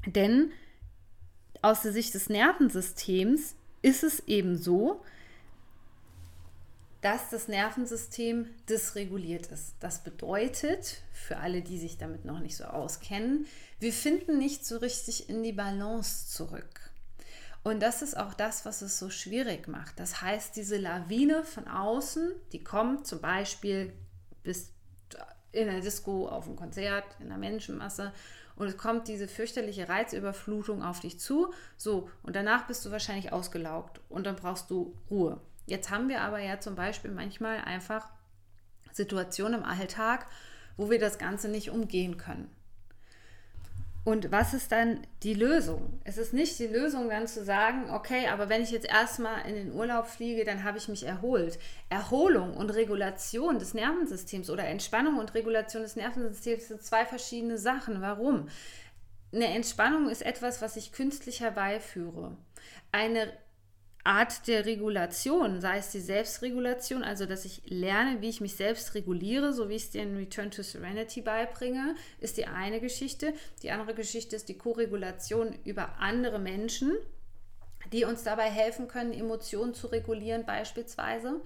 denn 0.08 0.52
aus 1.62 1.84
der 1.84 1.94
Sicht 1.94 2.16
des 2.16 2.30
Nervensystems 2.30 3.54
ist 3.82 4.04
es 4.04 4.20
eben 4.28 4.58
so, 4.58 5.02
dass 7.02 7.30
das 7.30 7.48
Nervensystem 7.48 8.48
dysreguliert 8.68 9.48
ist. 9.48 9.76
Das 9.80 10.04
bedeutet, 10.04 11.02
für 11.14 11.38
alle, 11.38 11.62
die 11.62 11.78
sich 11.78 11.98
damit 11.98 12.26
noch 12.26 12.40
nicht 12.40 12.58
so 12.58 12.66
auskennen, 12.66 13.46
wir 13.80 13.94
finden 13.94 14.38
nicht 14.38 14.66
so 14.66 14.78
richtig 14.78 15.30
in 15.30 15.44
die 15.44 15.54
Balance 15.54 16.28
zurück. 16.28 16.92
Und 17.64 17.82
das 17.82 18.02
ist 18.02 18.18
auch 18.18 18.34
das, 18.34 18.66
was 18.66 18.82
es 18.82 19.00
so 19.00 19.10
schwierig 19.10 19.68
macht. 19.68 20.00
Das 20.00 20.22
heißt, 20.22 20.56
diese 20.56 20.78
Lawine 20.78 21.44
von 21.44 21.68
außen, 21.68 22.32
die 22.52 22.64
kommt 22.64 23.06
zum 23.06 23.22
Beispiel 23.22 23.94
bis 24.44 24.72
in 25.52 25.68
der 25.68 25.82
Disco, 25.82 26.28
auf 26.28 26.46
dem 26.46 26.56
Konzert, 26.56 27.06
in 27.20 27.30
der 27.30 27.38
Menschenmasse 27.38 28.14
und 28.60 28.68
es 28.68 28.78
kommt 28.78 29.08
diese 29.08 29.30
fürchterliche 29.30 29.88
Reizüberflutung 29.88 30.84
auf 30.84 31.00
dich 31.00 31.18
zu. 31.18 31.54
So, 31.78 32.10
und 32.24 32.36
danach 32.36 32.68
bist 32.68 32.86
du 32.86 32.92
wahrscheinlich 32.92 33.32
ausgelaugt 33.32 34.02
und 34.10 34.26
dann 34.26 34.36
brauchst 34.36 34.70
du 34.70 34.94
Ruhe. 35.10 35.40
Jetzt 35.66 35.90
haben 35.90 36.10
wir 36.10 36.22
aber 36.22 36.40
ja 36.40 36.60
zum 36.60 36.76
Beispiel 36.76 37.12
manchmal 37.12 37.60
einfach 37.60 38.10
Situationen 38.92 39.62
im 39.62 39.66
Alltag, 39.66 40.26
wo 40.76 40.90
wir 40.90 41.00
das 41.00 41.18
Ganze 41.18 41.48
nicht 41.48 41.70
umgehen 41.70 42.18
können. 42.18 42.54
Und 44.10 44.32
was 44.32 44.56
ist 44.56 44.72
dann 44.72 45.06
die 45.22 45.36
Lösung? 45.36 46.02
Es 46.04 46.18
ist 46.18 46.34
nicht 46.34 46.58
die 46.58 46.66
Lösung, 46.66 47.10
dann 47.10 47.28
zu 47.28 47.44
sagen, 47.46 47.92
okay, 47.92 48.28
aber 48.28 48.50
wenn 48.50 48.64
ich 48.64 48.72
jetzt 48.72 48.90
erstmal 48.90 49.48
in 49.48 49.54
den 49.54 49.72
Urlaub 49.72 50.08
fliege, 50.08 50.44
dann 50.46 50.64
habe 50.64 50.80
ich 50.80 50.88
mich 50.88 51.06
erholt. 51.06 51.60
Erholung 51.90 52.58
und 52.58 52.72
Regulation 52.72 53.60
des 53.60 53.76
Nervensystems 53.76 54.50
oder 54.50 54.64
Entspannung 54.64 55.20
und 55.20 55.36
Regulation 55.36 55.84
des 55.84 55.96
Nervensystems 55.96 56.70
sind 56.70 56.82
zwei 56.82 57.06
verschiedene 57.06 57.60
Sachen. 57.60 58.02
Warum? 58.02 58.50
Eine 59.32 59.54
Entspannung 59.54 60.10
ist 60.10 60.24
etwas, 60.24 60.60
was 60.60 60.76
ich 60.76 60.92
künstlich 60.92 61.42
herbeiführe. 61.42 62.36
Eine 62.92 63.32
Art 64.10 64.48
der 64.48 64.66
Regulation, 64.66 65.62
sei 65.62 65.78
es 65.78 65.92
die 65.92 66.00
Selbstregulation, 66.00 67.04
also 67.04 67.28
dass 67.28 67.46
ich 67.46 67.62
lerne, 67.66 68.22
wie 68.22 68.30
ich 68.30 68.42
mich 68.42 68.56
selbst 68.56 68.96
reguliere, 68.96 69.54
so 69.54 69.70
wie 69.70 69.76
ich 69.76 69.84
es 69.84 69.90
dir 69.92 70.02
in 70.02 70.18
Return 70.18 70.50
to 70.50 70.64
Serenity 70.64 71.22
beibringe, 71.22 71.94
ist 72.20 72.38
die 72.38 72.48
eine 72.48 72.80
Geschichte. 72.80 73.36
Die 73.62 73.70
andere 73.70 73.94
Geschichte 73.94 74.36
ist 74.36 74.50
die 74.50 74.58
Koregulation 74.58 75.54
über 75.64 76.00
andere 76.00 76.40
Menschen, 76.40 76.94
die 77.94 78.04
uns 78.04 78.24
dabei 78.24 78.50
helfen 78.50 78.88
können, 78.88 79.14
Emotionen 79.14 79.76
zu 79.76 79.86
regulieren 79.86 80.44
beispielsweise. 80.44 81.42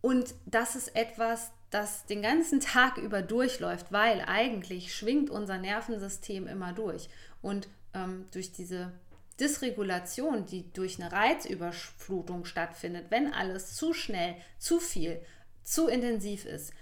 Und 0.00 0.36
das 0.46 0.76
ist 0.76 0.94
etwas, 0.94 1.50
das 1.70 2.06
den 2.06 2.22
ganzen 2.22 2.60
Tag 2.60 2.96
über 2.96 3.22
durchläuft, 3.22 3.90
weil 3.90 4.20
eigentlich 4.24 4.94
schwingt 4.94 5.30
unser 5.30 5.58
Nervensystem 5.58 6.46
immer 6.46 6.72
durch. 6.72 7.08
Und 7.42 7.66
ähm, 7.92 8.26
durch 8.32 8.52
diese 8.52 8.92
Dysregulation, 9.40 10.46
die 10.46 10.72
durch 10.72 11.00
eine 11.00 11.12
Reizüberflutung 11.12 12.44
stattfindet, 12.44 13.06
wenn 13.10 13.32
alles 13.32 13.74
zu 13.74 13.92
schnell, 13.92 14.36
zu 14.58 14.78
viel, 14.78 15.20
zu 15.64 15.88
intensiv 15.88 16.44
ist, 16.44 16.72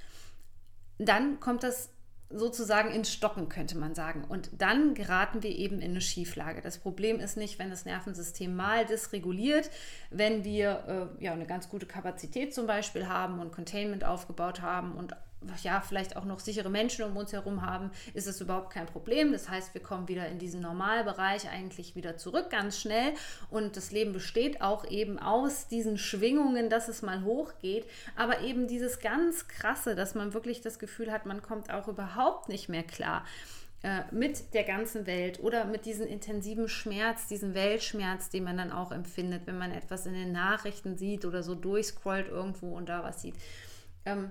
dann 0.98 1.40
kommt 1.40 1.62
das 1.62 1.90
sozusagen 2.34 2.90
ins 2.90 3.12
Stocken, 3.12 3.48
könnte 3.48 3.76
man 3.76 3.94
sagen. 3.94 4.24
Und 4.24 4.50
dann 4.58 4.94
geraten 4.94 5.42
wir 5.42 5.50
eben 5.50 5.80
in 5.80 5.90
eine 5.90 6.00
Schieflage. 6.00 6.60
Das 6.62 6.78
Problem 6.78 7.20
ist 7.20 7.36
nicht, 7.36 7.58
wenn 7.58 7.70
das 7.70 7.84
Nervensystem 7.84 8.54
mal 8.54 8.86
dysreguliert, 8.86 9.70
wenn 10.10 10.44
wir 10.44 11.10
äh, 11.20 11.24
ja 11.24 11.32
eine 11.32 11.46
ganz 11.46 11.68
gute 11.68 11.86
Kapazität 11.86 12.54
zum 12.54 12.66
Beispiel 12.66 13.08
haben 13.08 13.40
und 13.40 13.52
Containment 13.52 14.04
aufgebaut 14.04 14.62
haben 14.62 14.92
und 14.92 15.14
ja, 15.62 15.80
vielleicht 15.80 16.16
auch 16.16 16.24
noch 16.24 16.40
sichere 16.40 16.70
Menschen 16.70 17.04
um 17.04 17.16
uns 17.16 17.32
herum 17.32 17.64
haben, 17.64 17.90
ist 18.14 18.26
es 18.26 18.40
überhaupt 18.40 18.72
kein 18.72 18.86
Problem. 18.86 19.32
Das 19.32 19.48
heißt, 19.48 19.74
wir 19.74 19.82
kommen 19.82 20.08
wieder 20.08 20.28
in 20.28 20.38
diesen 20.38 20.60
Normalbereich 20.60 21.48
eigentlich 21.48 21.96
wieder 21.96 22.16
zurück, 22.16 22.50
ganz 22.50 22.78
schnell. 22.80 23.12
Und 23.50 23.76
das 23.76 23.90
Leben 23.90 24.12
besteht 24.12 24.60
auch 24.62 24.84
eben 24.90 25.18
aus 25.18 25.68
diesen 25.68 25.98
Schwingungen, 25.98 26.70
dass 26.70 26.88
es 26.88 27.02
mal 27.02 27.24
hochgeht. 27.24 27.86
Aber 28.16 28.40
eben 28.40 28.66
dieses 28.66 29.00
ganz 29.00 29.48
krasse, 29.48 29.94
dass 29.94 30.14
man 30.14 30.34
wirklich 30.34 30.60
das 30.60 30.78
Gefühl 30.78 31.12
hat, 31.12 31.26
man 31.26 31.42
kommt 31.42 31.70
auch 31.70 31.88
überhaupt 31.88 32.48
nicht 32.48 32.68
mehr 32.68 32.82
klar 32.82 33.24
äh, 33.82 34.02
mit 34.12 34.54
der 34.54 34.62
ganzen 34.62 35.06
Welt 35.06 35.40
oder 35.40 35.64
mit 35.64 35.86
diesem 35.86 36.06
intensiven 36.06 36.68
Schmerz, 36.68 37.26
diesen 37.26 37.54
Weltschmerz, 37.54 38.30
den 38.30 38.44
man 38.44 38.56
dann 38.56 38.70
auch 38.70 38.92
empfindet, 38.92 39.46
wenn 39.46 39.58
man 39.58 39.72
etwas 39.72 40.06
in 40.06 40.14
den 40.14 40.30
Nachrichten 40.30 40.96
sieht 40.96 41.24
oder 41.24 41.42
so 41.42 41.56
durchscrollt 41.56 42.28
irgendwo 42.28 42.76
und 42.76 42.88
da 42.88 43.02
was 43.02 43.22
sieht. 43.22 43.34
Ähm, 44.04 44.30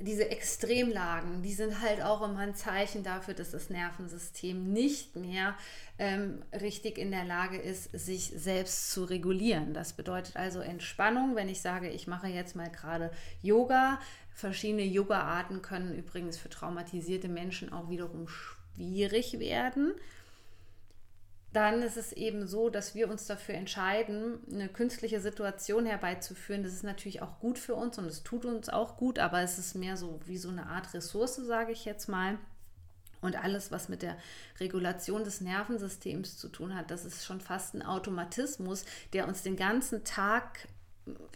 diese 0.00 0.30
Extremlagen, 0.30 1.42
die 1.42 1.52
sind 1.52 1.80
halt 1.80 2.02
auch 2.02 2.22
immer 2.22 2.38
ein 2.38 2.54
Zeichen 2.54 3.02
dafür, 3.02 3.34
dass 3.34 3.50
das 3.50 3.68
Nervensystem 3.68 4.72
nicht 4.72 5.16
mehr 5.16 5.56
ähm, 5.98 6.42
richtig 6.52 6.98
in 6.98 7.10
der 7.10 7.24
Lage 7.24 7.56
ist, 7.56 7.90
sich 7.92 8.32
selbst 8.36 8.92
zu 8.92 9.04
regulieren. 9.04 9.74
Das 9.74 9.92
bedeutet 9.92 10.36
also 10.36 10.60
Entspannung, 10.60 11.34
wenn 11.34 11.48
ich 11.48 11.60
sage, 11.60 11.90
ich 11.90 12.06
mache 12.06 12.28
jetzt 12.28 12.54
mal 12.54 12.70
gerade 12.70 13.10
Yoga. 13.42 13.98
Verschiedene 14.32 14.84
Yoga-Arten 14.84 15.62
können 15.62 15.96
übrigens 15.96 16.38
für 16.38 16.48
traumatisierte 16.48 17.28
Menschen 17.28 17.72
auch 17.72 17.90
wiederum 17.90 18.28
schwierig 18.28 19.40
werden 19.40 19.94
dann 21.52 21.82
ist 21.82 21.96
es 21.96 22.12
eben 22.12 22.46
so, 22.46 22.68
dass 22.68 22.94
wir 22.94 23.08
uns 23.08 23.26
dafür 23.26 23.54
entscheiden, 23.54 24.40
eine 24.52 24.68
künstliche 24.68 25.20
Situation 25.20 25.86
herbeizuführen. 25.86 26.62
Das 26.62 26.72
ist 26.72 26.84
natürlich 26.84 27.22
auch 27.22 27.38
gut 27.40 27.58
für 27.58 27.74
uns 27.74 27.98
und 27.98 28.04
es 28.06 28.22
tut 28.22 28.44
uns 28.44 28.68
auch 28.68 28.96
gut, 28.96 29.18
aber 29.18 29.40
es 29.40 29.58
ist 29.58 29.74
mehr 29.74 29.96
so 29.96 30.20
wie 30.26 30.36
so 30.36 30.50
eine 30.50 30.66
Art 30.66 30.92
Ressource, 30.92 31.36
sage 31.36 31.72
ich 31.72 31.84
jetzt 31.84 32.08
mal. 32.08 32.38
Und 33.20 33.42
alles, 33.42 33.72
was 33.72 33.88
mit 33.88 34.02
der 34.02 34.16
Regulation 34.60 35.24
des 35.24 35.40
Nervensystems 35.40 36.36
zu 36.36 36.48
tun 36.48 36.74
hat, 36.74 36.90
das 36.90 37.04
ist 37.04 37.24
schon 37.24 37.40
fast 37.40 37.74
ein 37.74 37.82
Automatismus, 37.82 38.84
der 39.12 39.26
uns 39.26 39.42
den 39.42 39.56
ganzen 39.56 40.04
Tag 40.04 40.68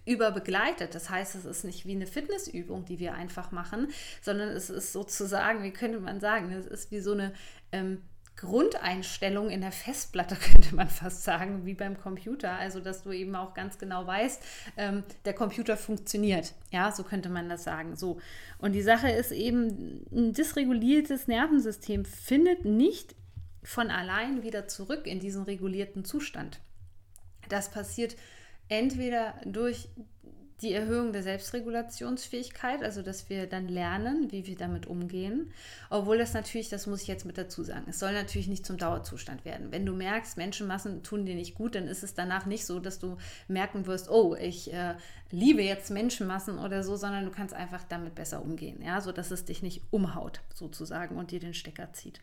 über 0.04 0.30
begleitet. 0.30 0.94
Das 0.94 1.10
heißt, 1.10 1.34
es 1.34 1.44
ist 1.44 1.64
nicht 1.64 1.86
wie 1.86 1.92
eine 1.92 2.06
Fitnessübung, 2.06 2.84
die 2.84 2.98
wir 2.98 3.14
einfach 3.14 3.50
machen, 3.50 3.88
sondern 4.20 4.50
es 4.50 4.70
ist 4.70 4.92
sozusagen, 4.92 5.62
wie 5.62 5.72
könnte 5.72 5.98
man 5.98 6.20
sagen, 6.20 6.52
es 6.52 6.66
ist 6.66 6.90
wie 6.90 7.00
so 7.00 7.12
eine 7.12 7.32
ähm, 7.72 8.02
Grundeinstellung 8.36 9.50
in 9.50 9.60
der 9.60 9.72
Festplatte, 9.72 10.36
könnte 10.52 10.74
man 10.74 10.88
fast 10.88 11.24
sagen, 11.24 11.64
wie 11.64 11.74
beim 11.74 11.98
Computer. 11.98 12.52
Also, 12.52 12.80
dass 12.80 13.02
du 13.02 13.12
eben 13.12 13.34
auch 13.36 13.54
ganz 13.54 13.78
genau 13.78 14.06
weißt, 14.06 14.42
ähm, 14.76 15.04
der 15.24 15.34
Computer 15.34 15.76
funktioniert. 15.76 16.54
Ja, 16.70 16.90
so 16.92 17.02
könnte 17.04 17.28
man 17.28 17.48
das 17.48 17.64
sagen. 17.64 17.96
So. 17.96 18.18
Und 18.58 18.72
die 18.72 18.82
Sache 18.82 19.10
ist 19.10 19.32
eben, 19.32 20.04
ein 20.12 20.32
dysreguliertes 20.32 21.28
Nervensystem 21.28 22.04
findet 22.04 22.64
nicht 22.64 23.14
von 23.62 23.90
allein 23.90 24.42
wieder 24.42 24.66
zurück 24.66 25.06
in 25.06 25.20
diesen 25.20 25.44
regulierten 25.44 26.04
Zustand. 26.04 26.60
Das 27.48 27.70
passiert 27.70 28.16
entweder 28.68 29.34
durch 29.44 29.88
die 30.62 30.72
Erhöhung 30.72 31.12
der 31.12 31.22
Selbstregulationsfähigkeit, 31.22 32.82
also 32.82 33.02
dass 33.02 33.28
wir 33.28 33.46
dann 33.46 33.68
lernen, 33.68 34.30
wie 34.30 34.46
wir 34.46 34.56
damit 34.56 34.86
umgehen. 34.86 35.52
Obwohl 35.90 36.18
das 36.18 36.34
natürlich, 36.34 36.68
das 36.68 36.86
muss 36.86 37.02
ich 37.02 37.08
jetzt 37.08 37.26
mit 37.26 37.36
dazu 37.36 37.64
sagen, 37.64 37.86
es 37.88 37.98
soll 37.98 38.12
natürlich 38.12 38.48
nicht 38.48 38.64
zum 38.64 38.76
Dauerzustand 38.78 39.44
werden. 39.44 39.72
Wenn 39.72 39.84
du 39.84 39.92
merkst, 39.92 40.36
Menschenmassen 40.36 41.02
tun 41.02 41.26
dir 41.26 41.34
nicht 41.34 41.54
gut, 41.54 41.74
dann 41.74 41.88
ist 41.88 42.02
es 42.02 42.14
danach 42.14 42.46
nicht 42.46 42.64
so, 42.64 42.78
dass 42.78 42.98
du 42.98 43.16
merken 43.48 43.86
wirst, 43.86 44.08
oh, 44.08 44.36
ich 44.36 44.72
äh, 44.72 44.94
liebe 45.30 45.62
jetzt 45.62 45.90
Menschenmassen 45.90 46.58
oder 46.58 46.84
so, 46.84 46.96
sondern 46.96 47.24
du 47.24 47.30
kannst 47.30 47.54
einfach 47.54 47.82
damit 47.88 48.14
besser 48.14 48.42
umgehen, 48.42 48.80
ja, 48.82 49.00
so 49.00 49.10
dass 49.12 49.30
es 49.30 49.44
dich 49.44 49.62
nicht 49.62 49.82
umhaut 49.90 50.40
sozusagen 50.54 51.16
und 51.16 51.32
dir 51.32 51.40
den 51.40 51.54
Stecker 51.54 51.92
zieht. 51.92 52.20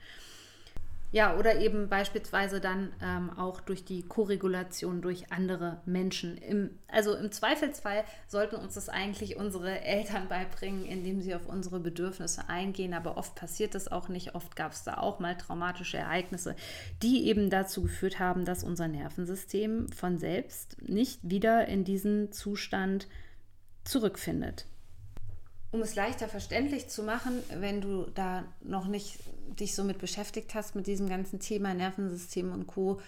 Ja, 1.11 1.35
oder 1.37 1.59
eben 1.59 1.89
beispielsweise 1.89 2.61
dann 2.61 2.93
ähm, 3.01 3.31
auch 3.35 3.61
durch 3.61 3.83
die 3.83 4.03
Korregulation 4.03 5.01
durch 5.01 5.31
andere 5.31 5.81
Menschen. 5.85 6.37
Im, 6.37 6.69
also 6.87 7.15
im 7.15 7.31
Zweifelsfall 7.31 8.03
sollten 8.27 8.57
uns 8.57 8.75
das 8.75 8.89
eigentlich 8.89 9.35
unsere 9.35 9.81
Eltern 9.81 10.27
beibringen, 10.27 10.85
indem 10.85 11.19
sie 11.19 11.33
auf 11.33 11.47
unsere 11.47 11.79
Bedürfnisse 11.79 12.47
eingehen. 12.47 12.93
Aber 12.93 13.17
oft 13.17 13.33
passiert 13.33 13.73
das 13.73 13.87
auch 13.87 14.07
nicht. 14.07 14.35
Oft 14.35 14.55
gab 14.55 14.73
es 14.73 14.83
da 14.83 14.97
auch 14.97 15.19
mal 15.19 15.35
traumatische 15.35 15.97
Ereignisse, 15.97 16.55
die 17.01 17.27
eben 17.27 17.49
dazu 17.49 17.81
geführt 17.81 18.19
haben, 18.19 18.45
dass 18.45 18.63
unser 18.63 18.87
Nervensystem 18.87 19.91
von 19.91 20.19
selbst 20.19 20.77
nicht 20.87 21.21
wieder 21.23 21.67
in 21.67 21.83
diesen 21.83 22.31
Zustand 22.31 23.07
zurückfindet 23.83 24.67
um 25.71 25.81
es 25.81 25.95
leichter 25.95 26.27
verständlich 26.27 26.87
zu 26.87 27.03
machen, 27.03 27.43
wenn 27.59 27.81
du 27.81 28.07
da 28.15 28.43
noch 28.61 28.87
nicht 28.87 29.19
dich 29.59 29.75
so 29.75 29.83
mit 29.83 29.99
beschäftigt 29.99 30.55
hast, 30.55 30.75
mit 30.75 30.87
diesem 30.87 31.09
ganzen 31.09 31.39
Thema 31.39 31.73
Nervensystem 31.73 32.51
und 32.51 32.67
Co., 32.67 32.99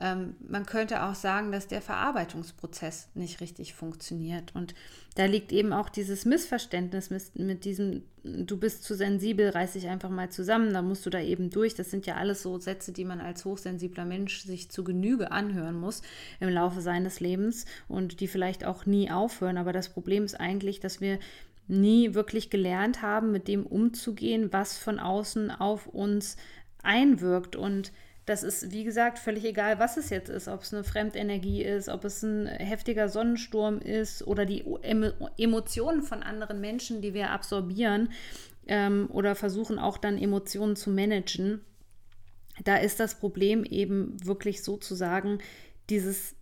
ähm, 0.00 0.36
man 0.48 0.64
könnte 0.64 1.02
auch 1.02 1.14
sagen, 1.14 1.50
dass 1.50 1.66
der 1.66 1.82
Verarbeitungsprozess 1.82 3.08
nicht 3.14 3.40
richtig 3.40 3.74
funktioniert. 3.74 4.54
Und 4.54 4.74
da 5.16 5.24
liegt 5.24 5.50
eben 5.50 5.72
auch 5.72 5.88
dieses 5.88 6.24
Missverständnis 6.24 7.10
mit, 7.10 7.36
mit 7.36 7.64
diesem, 7.64 8.04
du 8.22 8.56
bist 8.56 8.84
zu 8.84 8.94
sensibel, 8.94 9.48
reiß 9.48 9.72
dich 9.72 9.88
einfach 9.88 10.10
mal 10.10 10.30
zusammen, 10.30 10.72
da 10.72 10.82
musst 10.82 11.04
du 11.04 11.10
da 11.10 11.20
eben 11.20 11.50
durch. 11.50 11.74
Das 11.74 11.90
sind 11.90 12.06
ja 12.06 12.14
alles 12.14 12.42
so 12.42 12.60
Sätze, 12.60 12.92
die 12.92 13.04
man 13.04 13.20
als 13.20 13.44
hochsensibler 13.44 14.04
Mensch 14.04 14.42
sich 14.42 14.70
zu 14.70 14.84
Genüge 14.84 15.32
anhören 15.32 15.74
muss 15.74 16.02
im 16.38 16.48
Laufe 16.48 16.80
seines 16.80 17.18
Lebens 17.18 17.64
und 17.88 18.20
die 18.20 18.28
vielleicht 18.28 18.64
auch 18.64 18.86
nie 18.86 19.10
aufhören. 19.10 19.58
Aber 19.58 19.72
das 19.72 19.88
Problem 19.88 20.24
ist 20.24 20.38
eigentlich, 20.38 20.78
dass 20.78 21.00
wir 21.00 21.18
nie 21.68 22.14
wirklich 22.14 22.50
gelernt 22.50 23.02
haben, 23.02 23.30
mit 23.30 23.46
dem 23.46 23.66
umzugehen, 23.66 24.52
was 24.52 24.78
von 24.78 24.98
außen 24.98 25.50
auf 25.50 25.86
uns 25.86 26.36
einwirkt. 26.82 27.56
Und 27.56 27.92
das 28.24 28.42
ist, 28.42 28.72
wie 28.72 28.84
gesagt, 28.84 29.18
völlig 29.18 29.44
egal, 29.44 29.78
was 29.78 29.96
es 29.96 30.10
jetzt 30.10 30.28
ist, 30.28 30.48
ob 30.48 30.62
es 30.62 30.74
eine 30.74 30.84
Fremdenergie 30.84 31.62
ist, 31.62 31.88
ob 31.88 32.04
es 32.04 32.22
ein 32.22 32.46
heftiger 32.46 33.08
Sonnensturm 33.08 33.80
ist 33.80 34.26
oder 34.26 34.44
die 34.44 34.64
Emotionen 35.38 36.02
von 36.02 36.22
anderen 36.22 36.60
Menschen, 36.60 37.00
die 37.00 37.14
wir 37.14 37.30
absorbieren 37.30 38.10
ähm, 38.66 39.08
oder 39.10 39.34
versuchen 39.34 39.78
auch 39.78 39.98
dann 39.98 40.18
Emotionen 40.18 40.76
zu 40.76 40.90
managen. 40.90 41.62
da 42.64 42.76
ist 42.76 43.00
das 43.00 43.14
Problem 43.14 43.64
eben 43.64 44.16
wirklich 44.24 44.62
sozusagen 44.62 45.38
dieses 45.90 46.34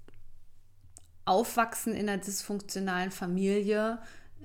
Aufwachsen 1.24 1.94
in 1.94 2.08
einer 2.08 2.22
dysfunktionalen 2.22 3.10
Familie, 3.10 3.98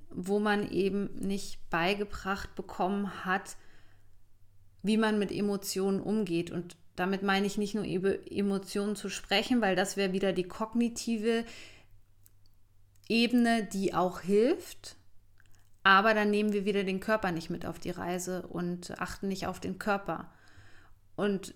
wo 0.09 0.39
man 0.39 0.69
eben 0.69 1.13
nicht 1.15 1.69
beigebracht 1.69 2.55
bekommen 2.55 3.25
hat, 3.25 3.57
wie 4.83 4.97
man 4.97 5.19
mit 5.19 5.31
Emotionen 5.31 6.01
umgeht. 6.01 6.51
Und 6.51 6.75
damit 6.95 7.23
meine 7.23 7.47
ich 7.47 7.57
nicht 7.57 7.75
nur 7.75 7.85
über 7.85 8.15
Emotionen 8.31 8.95
zu 8.95 9.09
sprechen, 9.09 9.61
weil 9.61 9.75
das 9.75 9.97
wäre 9.97 10.13
wieder 10.13 10.33
die 10.33 10.47
kognitive 10.47 11.45
Ebene, 13.07 13.63
die 13.63 13.93
auch 13.93 14.21
hilft. 14.21 14.97
Aber 15.83 16.13
dann 16.13 16.29
nehmen 16.29 16.53
wir 16.53 16.65
wieder 16.65 16.83
den 16.83 16.99
Körper 16.99 17.31
nicht 17.31 17.49
mit 17.49 17.65
auf 17.65 17.79
die 17.79 17.89
Reise 17.89 18.47
und 18.47 18.99
achten 18.99 19.27
nicht 19.27 19.47
auf 19.47 19.59
den 19.59 19.79
Körper. 19.79 20.31
Und 21.15 21.55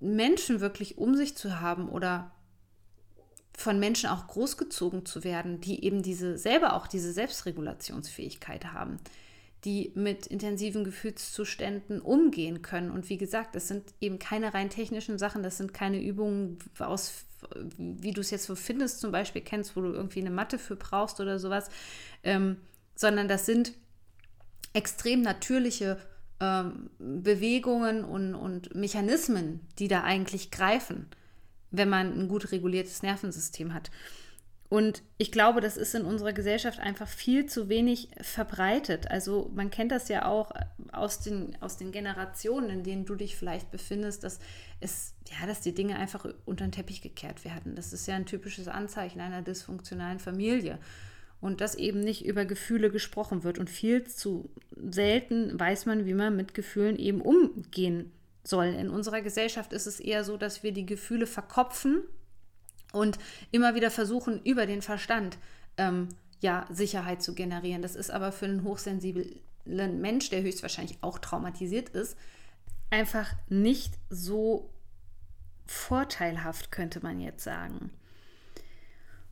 Menschen 0.00 0.60
wirklich 0.60 0.98
um 0.98 1.14
sich 1.14 1.36
zu 1.36 1.60
haben 1.60 1.88
oder 1.88 2.32
von 3.56 3.78
Menschen 3.78 4.10
auch 4.10 4.26
großgezogen 4.26 5.06
zu 5.06 5.24
werden, 5.24 5.60
die 5.60 5.84
eben 5.84 6.02
diese 6.02 6.36
selber 6.38 6.74
auch 6.74 6.86
diese 6.86 7.12
Selbstregulationsfähigkeit 7.12 8.72
haben, 8.72 8.98
die 9.64 9.92
mit 9.94 10.26
intensiven 10.26 10.84
Gefühlszuständen 10.84 12.00
umgehen 12.00 12.62
können. 12.62 12.90
Und 12.90 13.08
wie 13.08 13.16
gesagt, 13.16 13.54
das 13.54 13.68
sind 13.68 13.94
eben 14.00 14.18
keine 14.18 14.52
rein 14.54 14.70
technischen 14.70 15.18
Sachen, 15.18 15.42
das 15.42 15.56
sind 15.56 15.72
keine 15.72 16.02
Übungen 16.02 16.58
aus, 16.78 17.24
wie 17.78 18.12
du 18.12 18.20
es 18.20 18.30
jetzt 18.30 18.44
so 18.44 18.56
findest, 18.56 19.00
zum 19.00 19.12
Beispiel 19.12 19.42
kennst, 19.42 19.76
wo 19.76 19.80
du 19.80 19.92
irgendwie 19.92 20.20
eine 20.20 20.30
Matte 20.30 20.58
für 20.58 20.76
brauchst 20.76 21.20
oder 21.20 21.38
sowas, 21.38 21.68
ähm, 22.24 22.58
sondern 22.96 23.28
das 23.28 23.46
sind 23.46 23.72
extrem 24.72 25.22
natürliche 25.22 25.98
ähm, 26.40 26.90
Bewegungen 26.98 28.04
und, 28.04 28.34
und 28.34 28.74
Mechanismen, 28.74 29.60
die 29.78 29.88
da 29.88 30.02
eigentlich 30.02 30.50
greifen, 30.50 31.06
wenn 31.76 31.88
man 31.88 32.18
ein 32.18 32.28
gut 32.28 32.52
reguliertes 32.52 33.02
Nervensystem 33.02 33.74
hat. 33.74 33.90
Und 34.70 35.02
ich 35.18 35.30
glaube, 35.30 35.60
das 35.60 35.76
ist 35.76 35.94
in 35.94 36.04
unserer 36.04 36.32
Gesellschaft 36.32 36.80
einfach 36.80 37.06
viel 37.06 37.46
zu 37.46 37.68
wenig 37.68 38.08
verbreitet. 38.20 39.10
Also 39.10 39.50
man 39.54 39.70
kennt 39.70 39.92
das 39.92 40.08
ja 40.08 40.24
auch 40.24 40.52
aus 40.90 41.20
den, 41.20 41.56
aus 41.60 41.76
den 41.76 41.92
Generationen, 41.92 42.70
in 42.70 42.82
denen 42.82 43.04
du 43.04 43.14
dich 43.14 43.36
vielleicht 43.36 43.70
befindest, 43.70 44.24
dass 44.24 44.40
es, 44.80 45.14
ja, 45.28 45.46
dass 45.46 45.60
die 45.60 45.74
Dinge 45.74 45.96
einfach 45.96 46.26
unter 46.44 46.66
den 46.66 46.72
Teppich 46.72 47.02
gekehrt 47.02 47.44
werden. 47.44 47.76
Das 47.76 47.92
ist 47.92 48.08
ja 48.08 48.16
ein 48.16 48.26
typisches 48.26 48.66
Anzeichen 48.66 49.20
einer 49.20 49.42
dysfunktionalen 49.42 50.18
Familie. 50.18 50.78
Und 51.40 51.60
dass 51.60 51.74
eben 51.74 52.00
nicht 52.00 52.24
über 52.24 52.46
Gefühle 52.46 52.90
gesprochen 52.90 53.44
wird. 53.44 53.58
Und 53.58 53.68
viel 53.68 54.04
zu 54.04 54.50
selten 54.74 55.60
weiß 55.60 55.84
man, 55.84 56.06
wie 56.06 56.14
man 56.14 56.34
mit 56.34 56.54
Gefühlen 56.54 56.96
eben 56.96 57.20
umgehen 57.20 58.10
soll. 58.44 58.66
In 58.66 58.90
unserer 58.90 59.22
Gesellschaft 59.22 59.72
ist 59.72 59.86
es 59.86 60.00
eher 60.00 60.24
so, 60.24 60.36
dass 60.36 60.62
wir 60.62 60.72
die 60.72 60.86
Gefühle 60.86 61.26
verkopfen 61.26 62.02
und 62.92 63.18
immer 63.50 63.74
wieder 63.74 63.90
versuchen, 63.90 64.40
über 64.44 64.66
den 64.66 64.82
Verstand 64.82 65.38
ähm, 65.76 66.08
ja, 66.40 66.66
Sicherheit 66.70 67.22
zu 67.22 67.34
generieren. 67.34 67.82
Das 67.82 67.96
ist 67.96 68.10
aber 68.10 68.30
für 68.30 68.44
einen 68.44 68.64
hochsensiblen 68.64 69.40
Mensch, 69.64 70.30
der 70.30 70.42
höchstwahrscheinlich 70.42 70.98
auch 71.00 71.18
traumatisiert 71.18 71.88
ist, 71.90 72.16
einfach 72.90 73.32
nicht 73.48 73.94
so 74.10 74.70
vorteilhaft, 75.66 76.70
könnte 76.70 77.00
man 77.02 77.20
jetzt 77.20 77.42
sagen. 77.42 77.90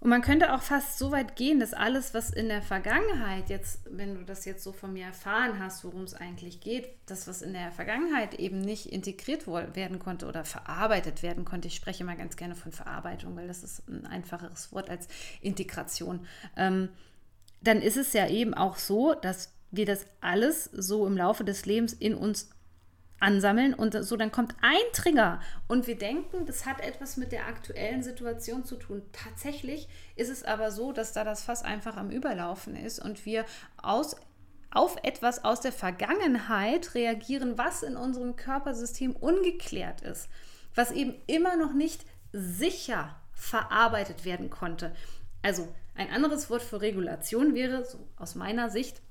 Und 0.02 0.10
man 0.10 0.20
könnte 0.20 0.52
auch 0.52 0.62
fast 0.62 0.98
so 0.98 1.12
weit 1.12 1.36
gehen, 1.36 1.60
dass 1.60 1.74
alles, 1.74 2.12
was 2.12 2.30
in 2.30 2.48
der 2.48 2.60
Vergangenheit 2.60 3.48
jetzt, 3.50 3.82
wenn 3.88 4.16
du 4.16 4.24
das 4.24 4.44
jetzt 4.44 4.64
so 4.64 4.72
von 4.72 4.92
mir 4.92 5.04
erfahren 5.04 5.60
hast, 5.60 5.84
worum 5.84 6.02
es 6.02 6.12
eigentlich 6.12 6.58
geht, 6.58 6.88
das, 7.06 7.28
was 7.28 7.40
in 7.40 7.52
der 7.52 7.70
Vergangenheit 7.70 8.34
eben 8.34 8.60
nicht 8.60 8.86
integriert 8.86 9.46
werden 9.46 10.00
konnte 10.00 10.26
oder 10.26 10.44
verarbeitet 10.44 11.22
werden 11.22 11.44
konnte, 11.44 11.68
ich 11.68 11.76
spreche 11.76 12.02
mal 12.02 12.16
ganz 12.16 12.36
gerne 12.36 12.56
von 12.56 12.72
Verarbeitung, 12.72 13.36
weil 13.36 13.46
das 13.46 13.62
ist 13.62 13.88
ein 13.88 14.04
einfacheres 14.04 14.72
Wort 14.72 14.90
als 14.90 15.06
Integration, 15.40 16.26
ähm, 16.56 16.88
dann 17.60 17.80
ist 17.80 17.96
es 17.96 18.12
ja 18.12 18.28
eben 18.28 18.54
auch 18.54 18.78
so, 18.78 19.14
dass 19.14 19.54
wir 19.70 19.86
das 19.86 20.04
alles 20.20 20.64
so 20.64 21.06
im 21.06 21.16
Laufe 21.16 21.44
des 21.44 21.64
Lebens 21.64 21.92
in 21.92 22.16
uns 22.16 22.50
ansammeln 23.22 23.72
und 23.74 23.92
so 24.04 24.16
dann 24.16 24.32
kommt 24.32 24.54
ein 24.60 24.92
Trigger 24.92 25.40
und 25.68 25.86
wir 25.86 25.96
denken, 25.96 26.44
das 26.46 26.66
hat 26.66 26.80
etwas 26.80 27.16
mit 27.16 27.32
der 27.32 27.46
aktuellen 27.46 28.02
Situation 28.02 28.64
zu 28.64 28.76
tun. 28.76 29.02
Tatsächlich 29.12 29.88
ist 30.16 30.30
es 30.30 30.44
aber 30.44 30.70
so, 30.70 30.92
dass 30.92 31.12
da 31.12 31.24
das 31.24 31.44
Fass 31.44 31.62
einfach 31.62 31.96
am 31.96 32.10
Überlaufen 32.10 32.76
ist 32.76 32.98
und 32.98 33.24
wir 33.24 33.44
aus 33.76 34.16
auf 34.74 34.96
etwas 35.02 35.44
aus 35.44 35.60
der 35.60 35.72
Vergangenheit 35.72 36.94
reagieren, 36.94 37.58
was 37.58 37.82
in 37.82 37.94
unserem 37.94 38.36
Körpersystem 38.36 39.14
ungeklärt 39.14 40.00
ist, 40.00 40.30
was 40.74 40.92
eben 40.92 41.14
immer 41.26 41.56
noch 41.56 41.74
nicht 41.74 42.06
sicher 42.32 43.20
verarbeitet 43.34 44.24
werden 44.24 44.48
konnte. 44.48 44.94
Also 45.42 45.68
ein 45.94 46.10
anderes 46.10 46.48
Wort 46.48 46.62
für 46.62 46.80
Regulation 46.80 47.54
wäre, 47.54 47.84
so 47.84 47.98
aus 48.16 48.34
meiner 48.34 48.70
Sicht, 48.70 49.02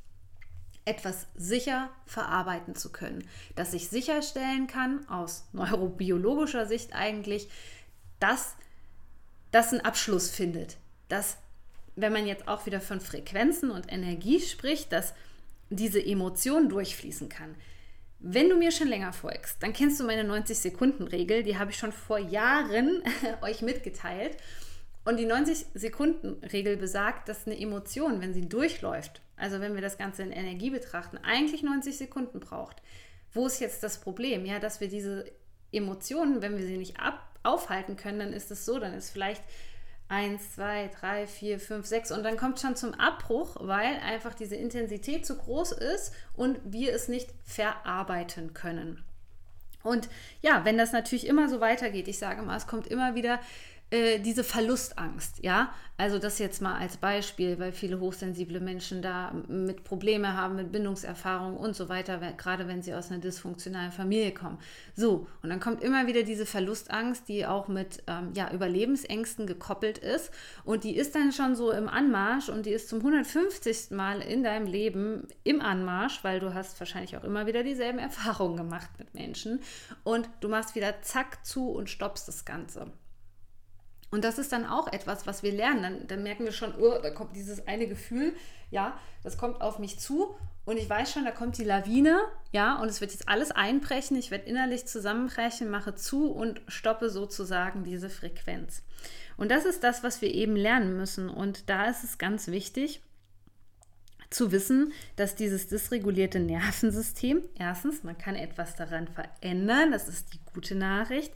etwas 0.86 1.28
sicher 1.36 1.90
verarbeiten 2.06 2.76
zu 2.76 2.92
können. 2.92 3.28
Dass 3.56 3.74
ich 3.74 3.90
sicherstellen 3.90 4.68
kann, 4.68 5.08
aus 5.08 5.48
neurobiologischer 5.54 6.66
Sicht 6.66 6.94
eigentlich, 6.94 7.50
dass 8.20 8.56
das 9.52 9.72
einen 9.72 9.82
Abschluss 9.82 10.30
findet. 10.30 10.78
Dass, 11.08 11.38
wenn 11.96 12.14
man 12.14 12.26
jetzt 12.26 12.48
auch 12.48 12.66
wieder 12.66 12.82
von 12.82 13.00
Frequenzen 13.00 13.70
und 13.70 13.92
Energie 13.92 14.40
spricht, 14.40 14.92
dass 14.92 15.14
diese 15.70 16.04
Emotion 16.04 16.70
durchfließen 16.70 17.30
kann. 17.30 17.56
Wenn 18.20 18.50
du 18.50 18.56
mir 18.56 18.72
schon 18.72 18.88
länger 18.88 19.14
folgst, 19.14 19.64
dann 19.64 19.74
kennst 19.74 20.00
du 20.00 20.04
meine 20.04 20.30
90-Sekunden-Regel. 20.32 21.44
Die 21.44 21.58
habe 21.58 21.72
ich 21.72 21.78
schon 21.78 21.92
vor 21.92 22.20
Jahren 22.20 23.02
euch 23.42 23.62
mitgeteilt. 23.62 24.38
Und 25.04 25.18
die 25.18 25.28
90-Sekunden-Regel 25.28 26.78
besagt, 26.78 27.28
dass 27.28 27.48
eine 27.48 27.60
Emotion, 27.60 28.22
wenn 28.22 28.34
sie 28.34 28.48
durchläuft, 28.48 29.22
also 29.36 29.60
wenn 29.60 29.74
wir 29.74 29.82
das 29.82 29.98
Ganze 29.98 30.22
in 30.22 30.32
Energie 30.32 30.70
betrachten, 30.70 31.18
eigentlich 31.18 31.64
90 31.64 31.98
Sekunden 31.98 32.40
braucht. 32.40 32.82
Wo 33.34 33.48
ist 33.48 33.60
jetzt 33.60 33.82
das 33.82 34.00
Problem? 34.00 34.46
Ja, 34.46 34.60
dass 34.60 34.80
wir 34.80 34.90
diese 34.90 35.26
Emotionen, 35.72 36.42
wenn 36.42 36.58
wir 36.58 36.66
sie 36.66 36.78
nicht 36.78 37.00
ab 37.00 37.28
aufhalten 37.44 37.96
können, 37.96 38.20
dann 38.20 38.34
ist 38.34 38.52
es 38.52 38.66
so, 38.66 38.78
dann 38.78 38.94
ist 38.94 39.10
vielleicht 39.10 39.42
1, 40.10 40.56
2, 40.56 40.90
3, 41.00 41.26
4, 41.26 41.60
5, 41.60 41.86
6 41.86 42.12
und 42.12 42.24
dann 42.24 42.38
kommt 42.38 42.60
schon 42.60 42.76
zum 42.76 42.94
Abbruch, 42.94 43.56
weil 43.62 43.98
einfach 44.06 44.34
diese 44.34 44.56
Intensität 44.56 45.26
zu 45.26 45.38
groß 45.38 45.72
ist 45.72 46.14
und 46.36 46.60
wir 46.66 46.94
es 46.94 47.08
nicht 47.08 47.30
verarbeiten 47.46 48.54
können. 48.54 49.04
Und 49.84 50.10
ja, 50.42 50.66
wenn 50.66 50.78
das 50.78 50.92
natürlich 50.92 51.26
immer 51.26 51.50
so 51.50 51.60
weitergeht, 51.60 52.08
ich 52.08 52.20
sage 52.20 52.42
mal, 52.42 52.58
es 52.58 52.68
kommt 52.68 52.88
immer 52.88 53.16
wieder 53.16 53.40
äh, 53.92 54.20
diese 54.20 54.44
Verlustangst, 54.46 55.44
ja, 55.44 55.74
also 55.98 56.18
das 56.18 56.40
jetzt 56.40 56.62
mal 56.62 56.80
als 56.80 56.98
Beispiel, 56.98 57.60
weil 57.60 57.74
viele 57.74 58.00
hochsensible 58.00 58.60
Menschen 58.60 59.02
da 59.02 59.34
mit 59.50 59.84
Probleme 59.84 60.36
haben, 60.36 60.56
mit 60.56 60.72
Bindungserfahrung 60.72 61.58
und 61.58 61.76
so 61.76 61.90
weiter, 61.90 62.18
gerade 62.38 62.68
wenn 62.68 62.82
sie 62.82 62.94
aus 62.96 63.12
einer 63.12 63.20
dysfunktionalen 63.20 63.92
Familie 63.92 64.34
kommen. 64.34 64.58
So, 64.96 65.28
und 65.44 65.50
dann 65.50 65.60
kommt 65.60 65.84
immer 65.84 66.08
wieder 66.08 66.24
diese 66.24 66.46
Verlustangst, 66.46 67.28
die 67.28 67.46
auch 67.46 67.68
mit 67.68 68.02
ähm, 68.08 68.32
ja, 68.34 68.52
Überlebensängsten 68.52 69.46
gekoppelt 69.46 69.98
ist 69.98 70.32
und 70.64 70.86
die 70.86 70.96
ist 70.96 71.14
dann 71.14 71.34
schon 71.34 71.56
so 71.56 71.72
im 71.72 71.90
Anmarsch 71.90 72.48
und 72.48 72.66
die 72.66 72.72
ist 72.72 72.90
zum 72.90 73.00
150. 73.00 73.92
Mal 73.92 74.22
in 74.22 74.42
deinem 74.44 74.68
Leben 74.68 75.28
im 75.44 75.62
Anmarsch, 75.62 76.24
weil 76.24 76.40
du 76.40 76.54
hast 76.54 76.80
wahrscheinlich 76.80 77.18
auch 77.18 77.26
immer 77.26 77.46
wieder 77.46 77.62
dieselben 77.62 78.00
Erfahrungen 78.00 78.56
gemacht 78.56 78.90
mit 78.98 79.14
Menschen 79.14 79.60
und 80.06 80.30
du 80.40 80.48
machst 80.48 80.76
wieder 80.76 81.02
zack 81.02 81.46
zu 81.46 81.70
und 81.70 81.90
stoppst 81.90 82.28
das 82.30 82.46
Ganze. 82.46 82.92
Und 84.12 84.24
das 84.24 84.38
ist 84.38 84.52
dann 84.52 84.66
auch 84.66 84.92
etwas, 84.92 85.26
was 85.26 85.42
wir 85.42 85.54
lernen. 85.54 85.82
Dann, 85.82 86.08
dann 86.08 86.24
merken 86.24 86.44
wir 86.44 86.52
schon, 86.52 86.76
oh, 86.76 87.00
da 87.02 87.10
kommt 87.12 87.36
dieses 87.36 87.66
eine 87.68 87.88
Gefühl, 87.88 88.34
ja, 88.70 88.98
das 89.24 89.38
kommt 89.38 89.62
auf 89.62 89.80
mich 89.80 90.00
zu 90.00 90.36
und 90.64 90.78
ich 90.78 90.90
weiß 90.90 91.12
schon, 91.12 91.26
da 91.26 91.32
kommt 91.32 91.58
die 91.58 91.64
Lawine, 91.64 92.20
ja, 92.52 92.80
und 92.80 92.88
es 92.88 93.02
wird 93.02 93.12
jetzt 93.12 93.28
alles 93.28 93.52
einbrechen. 93.52 94.16
Ich 94.18 94.30
werde 94.30 94.46
innerlich 94.46 94.86
zusammenbrechen, 94.86 95.70
mache 95.70 95.96
zu 95.96 96.32
und 96.32 96.62
stoppe 96.68 97.10
sozusagen 97.10 97.84
diese 97.84 98.10
Frequenz. 98.10 98.84
Und 99.38 99.50
das 99.50 99.66
ist 99.66 99.84
das, 99.84 100.04
was 100.04 100.22
wir 100.22 100.32
eben 100.32 100.56
lernen 100.56 100.98
müssen. 100.98 101.30
Und 101.30 101.70
da 101.70 101.86
ist 101.86 102.04
es 102.04 102.18
ganz 102.18 102.48
wichtig, 102.48 103.02
zu 104.30 104.52
wissen, 104.52 104.94
dass 105.16 105.36
dieses 105.36 105.68
dysregulierte 105.68 106.40
Nervensystem, 106.40 107.42
erstens, 107.58 108.04
man 108.04 108.18
kann 108.18 108.36
etwas 108.36 108.76
daran 108.76 109.08
verändern, 109.08 109.92
das 109.92 110.08
ist 110.08 110.34
die 110.34 110.40
gute 110.54 110.76
Nachricht. 110.76 111.34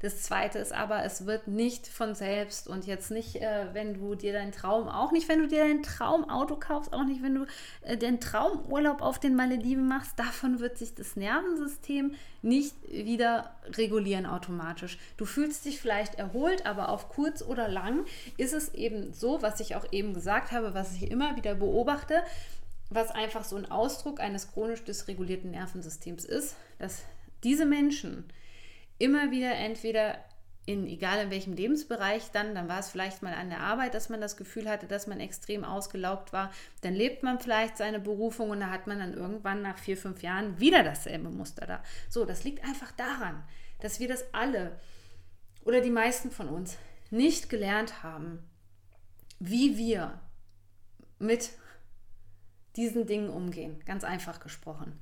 Das 0.00 0.22
zweite 0.22 0.58
ist 0.58 0.72
aber, 0.72 1.04
es 1.04 1.24
wird 1.24 1.48
nicht 1.48 1.86
von 1.86 2.14
selbst 2.14 2.68
und 2.68 2.86
jetzt 2.86 3.10
nicht, 3.10 3.36
äh, 3.36 3.68
wenn 3.72 3.94
du 3.94 4.14
dir 4.14 4.34
deinen 4.34 4.52
Traum, 4.52 4.88
auch 4.88 5.10
nicht, 5.10 5.28
wenn 5.28 5.38
du 5.38 5.48
dir 5.48 5.60
dein 5.60 5.82
Traumauto 5.82 6.56
kaufst, 6.56 6.92
auch 6.92 7.04
nicht, 7.04 7.22
wenn 7.22 7.34
du 7.34 7.46
äh, 7.80 7.96
den 7.96 8.20
Traumurlaub 8.20 9.00
auf 9.00 9.18
den 9.18 9.34
Malediven 9.36 9.88
machst, 9.88 10.18
davon 10.18 10.60
wird 10.60 10.76
sich 10.76 10.94
das 10.94 11.16
Nervensystem 11.16 12.14
nicht 12.42 12.74
wieder 12.90 13.56
regulieren 13.76 14.26
automatisch. 14.26 14.98
Du 15.16 15.24
fühlst 15.24 15.64
dich 15.64 15.80
vielleicht 15.80 16.16
erholt, 16.16 16.66
aber 16.66 16.90
auf 16.90 17.08
kurz 17.08 17.42
oder 17.42 17.66
lang 17.66 18.04
ist 18.36 18.52
es 18.52 18.74
eben 18.74 19.14
so, 19.14 19.40
was 19.40 19.60
ich 19.60 19.76
auch 19.76 19.90
eben 19.92 20.12
gesagt 20.12 20.52
habe, 20.52 20.74
was 20.74 20.94
ich 20.94 21.10
immer 21.10 21.36
wieder 21.36 21.54
beobachte, 21.54 22.22
was 22.90 23.10
einfach 23.10 23.44
so 23.44 23.56
ein 23.56 23.70
Ausdruck 23.70 24.20
eines 24.20 24.52
chronisch 24.52 24.84
dysregulierten 24.84 25.50
Nervensystems 25.50 26.24
ist, 26.24 26.54
dass 26.78 27.02
diese 27.42 27.66
Menschen, 27.66 28.24
immer 28.98 29.30
wieder 29.30 29.54
entweder 29.54 30.18
in 30.66 30.84
egal 30.88 31.20
in 31.20 31.30
welchem 31.30 31.54
Lebensbereich 31.54 32.32
dann, 32.32 32.54
dann 32.54 32.68
war 32.68 32.80
es 32.80 32.90
vielleicht 32.90 33.22
mal 33.22 33.32
an 33.32 33.50
der 33.50 33.60
Arbeit, 33.60 33.94
dass 33.94 34.08
man 34.08 34.20
das 34.20 34.36
Gefühl 34.36 34.68
hatte, 34.68 34.86
dass 34.86 35.06
man 35.06 35.20
extrem 35.20 35.64
ausgelaugt 35.64 36.32
war. 36.32 36.52
Dann 36.80 36.92
lebt 36.92 37.22
man 37.22 37.38
vielleicht 37.38 37.76
seine 37.76 38.00
Berufung 38.00 38.50
und 38.50 38.60
da 38.60 38.70
hat 38.70 38.88
man 38.88 38.98
dann 38.98 39.14
irgendwann 39.14 39.62
nach 39.62 39.78
vier, 39.78 39.96
fünf 39.96 40.22
Jahren 40.22 40.58
wieder 40.58 40.82
dasselbe 40.82 41.30
Muster 41.30 41.66
da. 41.66 41.82
So, 42.08 42.24
das 42.24 42.42
liegt 42.42 42.64
einfach 42.64 42.90
daran, 42.90 43.44
dass 43.80 44.00
wir 44.00 44.08
das 44.08 44.34
alle 44.34 44.80
oder 45.64 45.80
die 45.80 45.90
meisten 45.90 46.32
von 46.32 46.48
uns 46.48 46.76
nicht 47.10 47.48
gelernt 47.48 48.02
haben, 48.02 48.42
wie 49.38 49.78
wir 49.78 50.20
mit 51.20 51.50
diesen 52.74 53.06
Dingen 53.06 53.30
umgehen. 53.30 53.80
Ganz 53.86 54.02
einfach 54.02 54.40
gesprochen. 54.40 54.98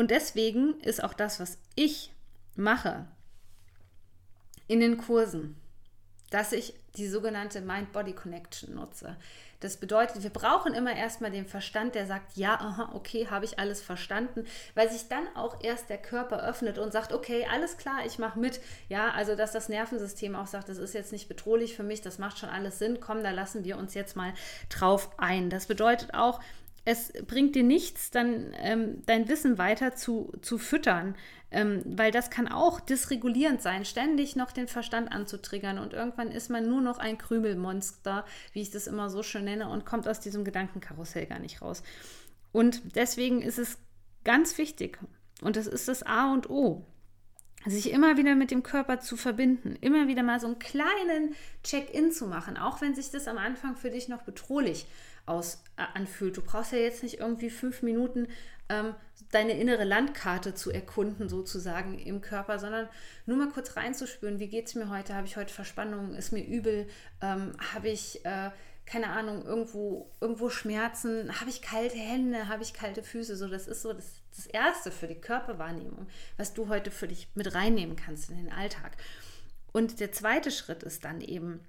Und 0.00 0.10
deswegen 0.10 0.80
ist 0.80 1.04
auch 1.04 1.12
das, 1.12 1.40
was 1.40 1.58
ich 1.74 2.10
mache 2.56 3.04
in 4.66 4.80
den 4.80 4.96
Kursen, 4.96 5.60
dass 6.30 6.52
ich 6.52 6.72
die 6.96 7.06
sogenannte 7.06 7.60
Mind-Body-Connection 7.60 8.76
nutze. 8.76 9.18
Das 9.60 9.76
bedeutet, 9.76 10.22
wir 10.22 10.30
brauchen 10.30 10.72
immer 10.72 10.96
erstmal 10.96 11.30
den 11.30 11.44
Verstand, 11.44 11.94
der 11.94 12.06
sagt, 12.06 12.34
ja, 12.38 12.54
aha, 12.54 12.92
okay, 12.94 13.26
habe 13.28 13.44
ich 13.44 13.58
alles 13.58 13.82
verstanden, 13.82 14.46
weil 14.74 14.90
sich 14.90 15.08
dann 15.08 15.28
auch 15.36 15.62
erst 15.62 15.90
der 15.90 15.98
Körper 15.98 16.42
öffnet 16.48 16.78
und 16.78 16.94
sagt, 16.94 17.12
okay, 17.12 17.46
alles 17.52 17.76
klar, 17.76 17.98
ich 18.06 18.18
mache 18.18 18.38
mit. 18.38 18.58
Ja, 18.88 19.10
also 19.10 19.36
dass 19.36 19.52
das 19.52 19.68
Nervensystem 19.68 20.34
auch 20.34 20.46
sagt, 20.46 20.70
das 20.70 20.78
ist 20.78 20.94
jetzt 20.94 21.12
nicht 21.12 21.28
bedrohlich 21.28 21.76
für 21.76 21.82
mich, 21.82 22.00
das 22.00 22.18
macht 22.18 22.38
schon 22.38 22.48
alles 22.48 22.78
Sinn, 22.78 23.00
komm, 23.00 23.22
da 23.22 23.32
lassen 23.32 23.64
wir 23.64 23.76
uns 23.76 23.92
jetzt 23.92 24.16
mal 24.16 24.32
drauf 24.70 25.10
ein. 25.18 25.50
Das 25.50 25.66
bedeutet 25.66 26.14
auch, 26.14 26.40
es 26.84 27.12
bringt 27.26 27.54
dir 27.54 27.62
nichts, 27.62 28.10
dann 28.10 28.54
ähm, 28.56 29.02
dein 29.06 29.28
Wissen 29.28 29.58
weiter 29.58 29.94
zu, 29.94 30.32
zu 30.40 30.58
füttern, 30.58 31.14
ähm, 31.50 31.82
weil 31.84 32.10
das 32.10 32.30
kann 32.30 32.48
auch 32.48 32.80
dysregulierend 32.80 33.60
sein, 33.60 33.84
ständig 33.84 34.36
noch 34.36 34.52
den 34.52 34.68
Verstand 34.68 35.12
anzutriggern 35.12 35.78
und 35.78 35.92
irgendwann 35.92 36.30
ist 36.30 36.48
man 36.48 36.68
nur 36.68 36.80
noch 36.80 36.98
ein 36.98 37.18
Krümelmonster, 37.18 38.24
wie 38.52 38.62
ich 38.62 38.70
das 38.70 38.86
immer 38.86 39.10
so 39.10 39.22
schön 39.22 39.44
nenne, 39.44 39.68
und 39.68 39.84
kommt 39.84 40.08
aus 40.08 40.20
diesem 40.20 40.44
Gedankenkarussell 40.44 41.26
gar 41.26 41.38
nicht 41.38 41.60
raus. 41.60 41.82
Und 42.52 42.96
deswegen 42.96 43.42
ist 43.42 43.58
es 43.58 43.78
ganz 44.24 44.58
wichtig, 44.58 44.98
und 45.42 45.56
das 45.56 45.66
ist 45.66 45.88
das 45.88 46.02
A 46.02 46.32
und 46.32 46.48
O, 46.50 46.86
sich 47.66 47.90
immer 47.90 48.16
wieder 48.16 48.34
mit 48.34 48.50
dem 48.50 48.62
Körper 48.62 49.00
zu 49.00 49.16
verbinden, 49.16 49.76
immer 49.80 50.08
wieder 50.08 50.22
mal 50.22 50.40
so 50.40 50.46
einen 50.46 50.58
kleinen 50.58 51.34
Check-in 51.62 52.10
zu 52.10 52.26
machen, 52.26 52.56
auch 52.56 52.80
wenn 52.80 52.94
sich 52.94 53.10
das 53.10 53.28
am 53.28 53.36
Anfang 53.36 53.76
für 53.76 53.90
dich 53.90 54.08
noch 54.08 54.22
bedrohlich 54.22 54.86
aus, 55.26 55.62
äh, 55.76 55.82
anfühlt. 55.94 56.36
Du 56.36 56.42
brauchst 56.42 56.72
ja 56.72 56.78
jetzt 56.78 57.02
nicht 57.02 57.20
irgendwie 57.20 57.50
fünf 57.50 57.82
Minuten 57.82 58.28
ähm, 58.70 58.94
deine 59.32 59.52
innere 59.52 59.84
Landkarte 59.84 60.54
zu 60.54 60.70
erkunden, 60.70 61.28
sozusagen 61.28 61.98
im 61.98 62.20
Körper, 62.20 62.58
sondern 62.58 62.88
nur 63.26 63.36
mal 63.36 63.48
kurz 63.48 63.76
reinzuspüren, 63.76 64.38
wie 64.38 64.48
geht 64.48 64.66
es 64.66 64.74
mir 64.74 64.88
heute? 64.88 65.14
Habe 65.14 65.26
ich 65.26 65.36
heute 65.36 65.52
Verspannung? 65.52 66.14
Ist 66.14 66.32
mir 66.32 66.44
übel? 66.44 66.88
Ähm, 67.20 67.52
Habe 67.74 67.88
ich, 67.88 68.24
äh, 68.24 68.50
keine 68.86 69.08
Ahnung, 69.08 69.44
irgendwo, 69.44 70.10
irgendwo 70.20 70.50
Schmerzen? 70.50 71.40
Habe 71.40 71.50
ich 71.50 71.62
kalte 71.62 71.96
Hände? 71.96 72.48
Habe 72.48 72.62
ich 72.62 72.72
kalte 72.72 73.02
Füße? 73.02 73.36
So, 73.36 73.48
das 73.48 73.66
ist 73.66 73.82
so 73.82 73.92
das, 73.92 74.22
das 74.36 74.46
Erste 74.46 74.90
für 74.90 75.08
die 75.08 75.20
Körperwahrnehmung, 75.20 76.06
was 76.36 76.54
du 76.54 76.68
heute 76.68 76.90
für 76.90 77.08
dich 77.08 77.28
mit 77.34 77.54
reinnehmen 77.54 77.96
kannst 77.96 78.30
in 78.30 78.36
den 78.36 78.52
Alltag. 78.52 78.96
Und 79.72 80.00
der 80.00 80.12
zweite 80.12 80.50
Schritt 80.50 80.82
ist 80.82 81.04
dann 81.04 81.20
eben, 81.20 81.60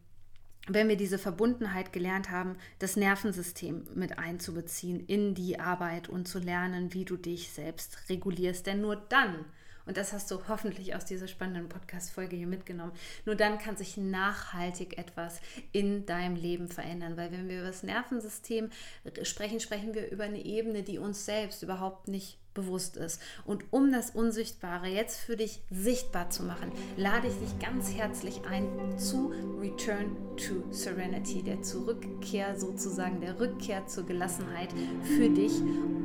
wenn 0.73 0.89
wir 0.89 0.97
diese 0.97 1.17
Verbundenheit 1.17 1.93
gelernt 1.93 2.29
haben, 2.29 2.57
das 2.79 2.95
Nervensystem 2.95 3.87
mit 3.93 4.19
einzubeziehen 4.19 5.05
in 5.05 5.33
die 5.33 5.59
Arbeit 5.59 6.09
und 6.09 6.27
zu 6.27 6.39
lernen, 6.39 6.93
wie 6.93 7.05
du 7.05 7.17
dich 7.17 7.51
selbst 7.51 8.09
regulierst. 8.09 8.67
Denn 8.67 8.81
nur 8.81 8.95
dann 8.95 9.45
und 9.85 9.97
das 9.97 10.13
hast 10.13 10.29
du 10.31 10.39
hoffentlich 10.47 10.95
aus 10.95 11.05
dieser 11.05 11.27
spannenden 11.27 11.69
Podcast-Folge 11.69 12.35
hier 12.35 12.47
mitgenommen. 12.47 12.93
Nur 13.25 13.35
dann 13.35 13.57
kann 13.57 13.77
sich 13.77 13.97
nachhaltig 13.97 14.97
etwas 14.97 15.41
in 15.71 16.05
deinem 16.05 16.35
Leben 16.35 16.67
verändern. 16.67 17.17
Weil 17.17 17.31
wenn 17.31 17.49
wir 17.49 17.59
über 17.59 17.67
das 17.67 17.83
Nervensystem 17.83 18.69
sprechen, 19.23 19.59
sprechen 19.59 19.93
wir 19.93 20.09
über 20.11 20.23
eine 20.23 20.43
Ebene, 20.43 20.83
die 20.83 20.97
uns 20.97 21.25
selbst 21.25 21.63
überhaupt 21.63 22.07
nicht 22.07 22.37
bewusst 22.53 22.97
ist. 22.97 23.21
Und 23.45 23.65
um 23.71 23.91
das 23.91 24.11
Unsichtbare 24.11 24.87
jetzt 24.87 25.19
für 25.19 25.37
dich 25.37 25.61
sichtbar 25.69 26.29
zu 26.29 26.43
machen, 26.43 26.71
lade 26.97 27.27
ich 27.27 27.33
dich 27.35 27.59
ganz 27.59 27.93
herzlich 27.93 28.41
ein 28.49 28.67
zu 28.97 29.31
Return 29.59 30.15
to 30.37 30.63
Serenity, 30.71 31.43
der 31.43 31.61
Zurückkehr 31.61 32.57
sozusagen, 32.59 33.21
der 33.21 33.39
Rückkehr 33.39 33.85
zur 33.87 34.05
Gelassenheit 34.05 34.69
für 35.03 35.29
dich, 35.29 35.53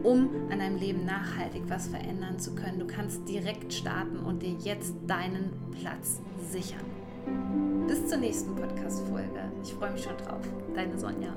um 0.03 0.31
an 0.51 0.59
deinem 0.59 0.77
Leben 0.77 1.05
nachhaltig 1.05 1.63
was 1.69 1.89
verändern 1.89 2.39
zu 2.39 2.55
können. 2.55 2.79
Du 2.79 2.87
kannst 2.87 3.29
direkt 3.29 3.73
starten 3.73 4.19
und 4.19 4.43
dir 4.43 4.57
jetzt 4.61 4.95
deinen 5.07 5.53
Platz 5.81 6.21
sichern. 6.51 6.85
Bis 7.87 8.07
zur 8.07 8.19
nächsten 8.19 8.55
Podcast-Folge. 8.55 9.51
Ich 9.63 9.73
freue 9.75 9.93
mich 9.93 10.03
schon 10.03 10.17
drauf. 10.17 10.43
Deine 10.75 10.99
Sonja. 10.99 11.35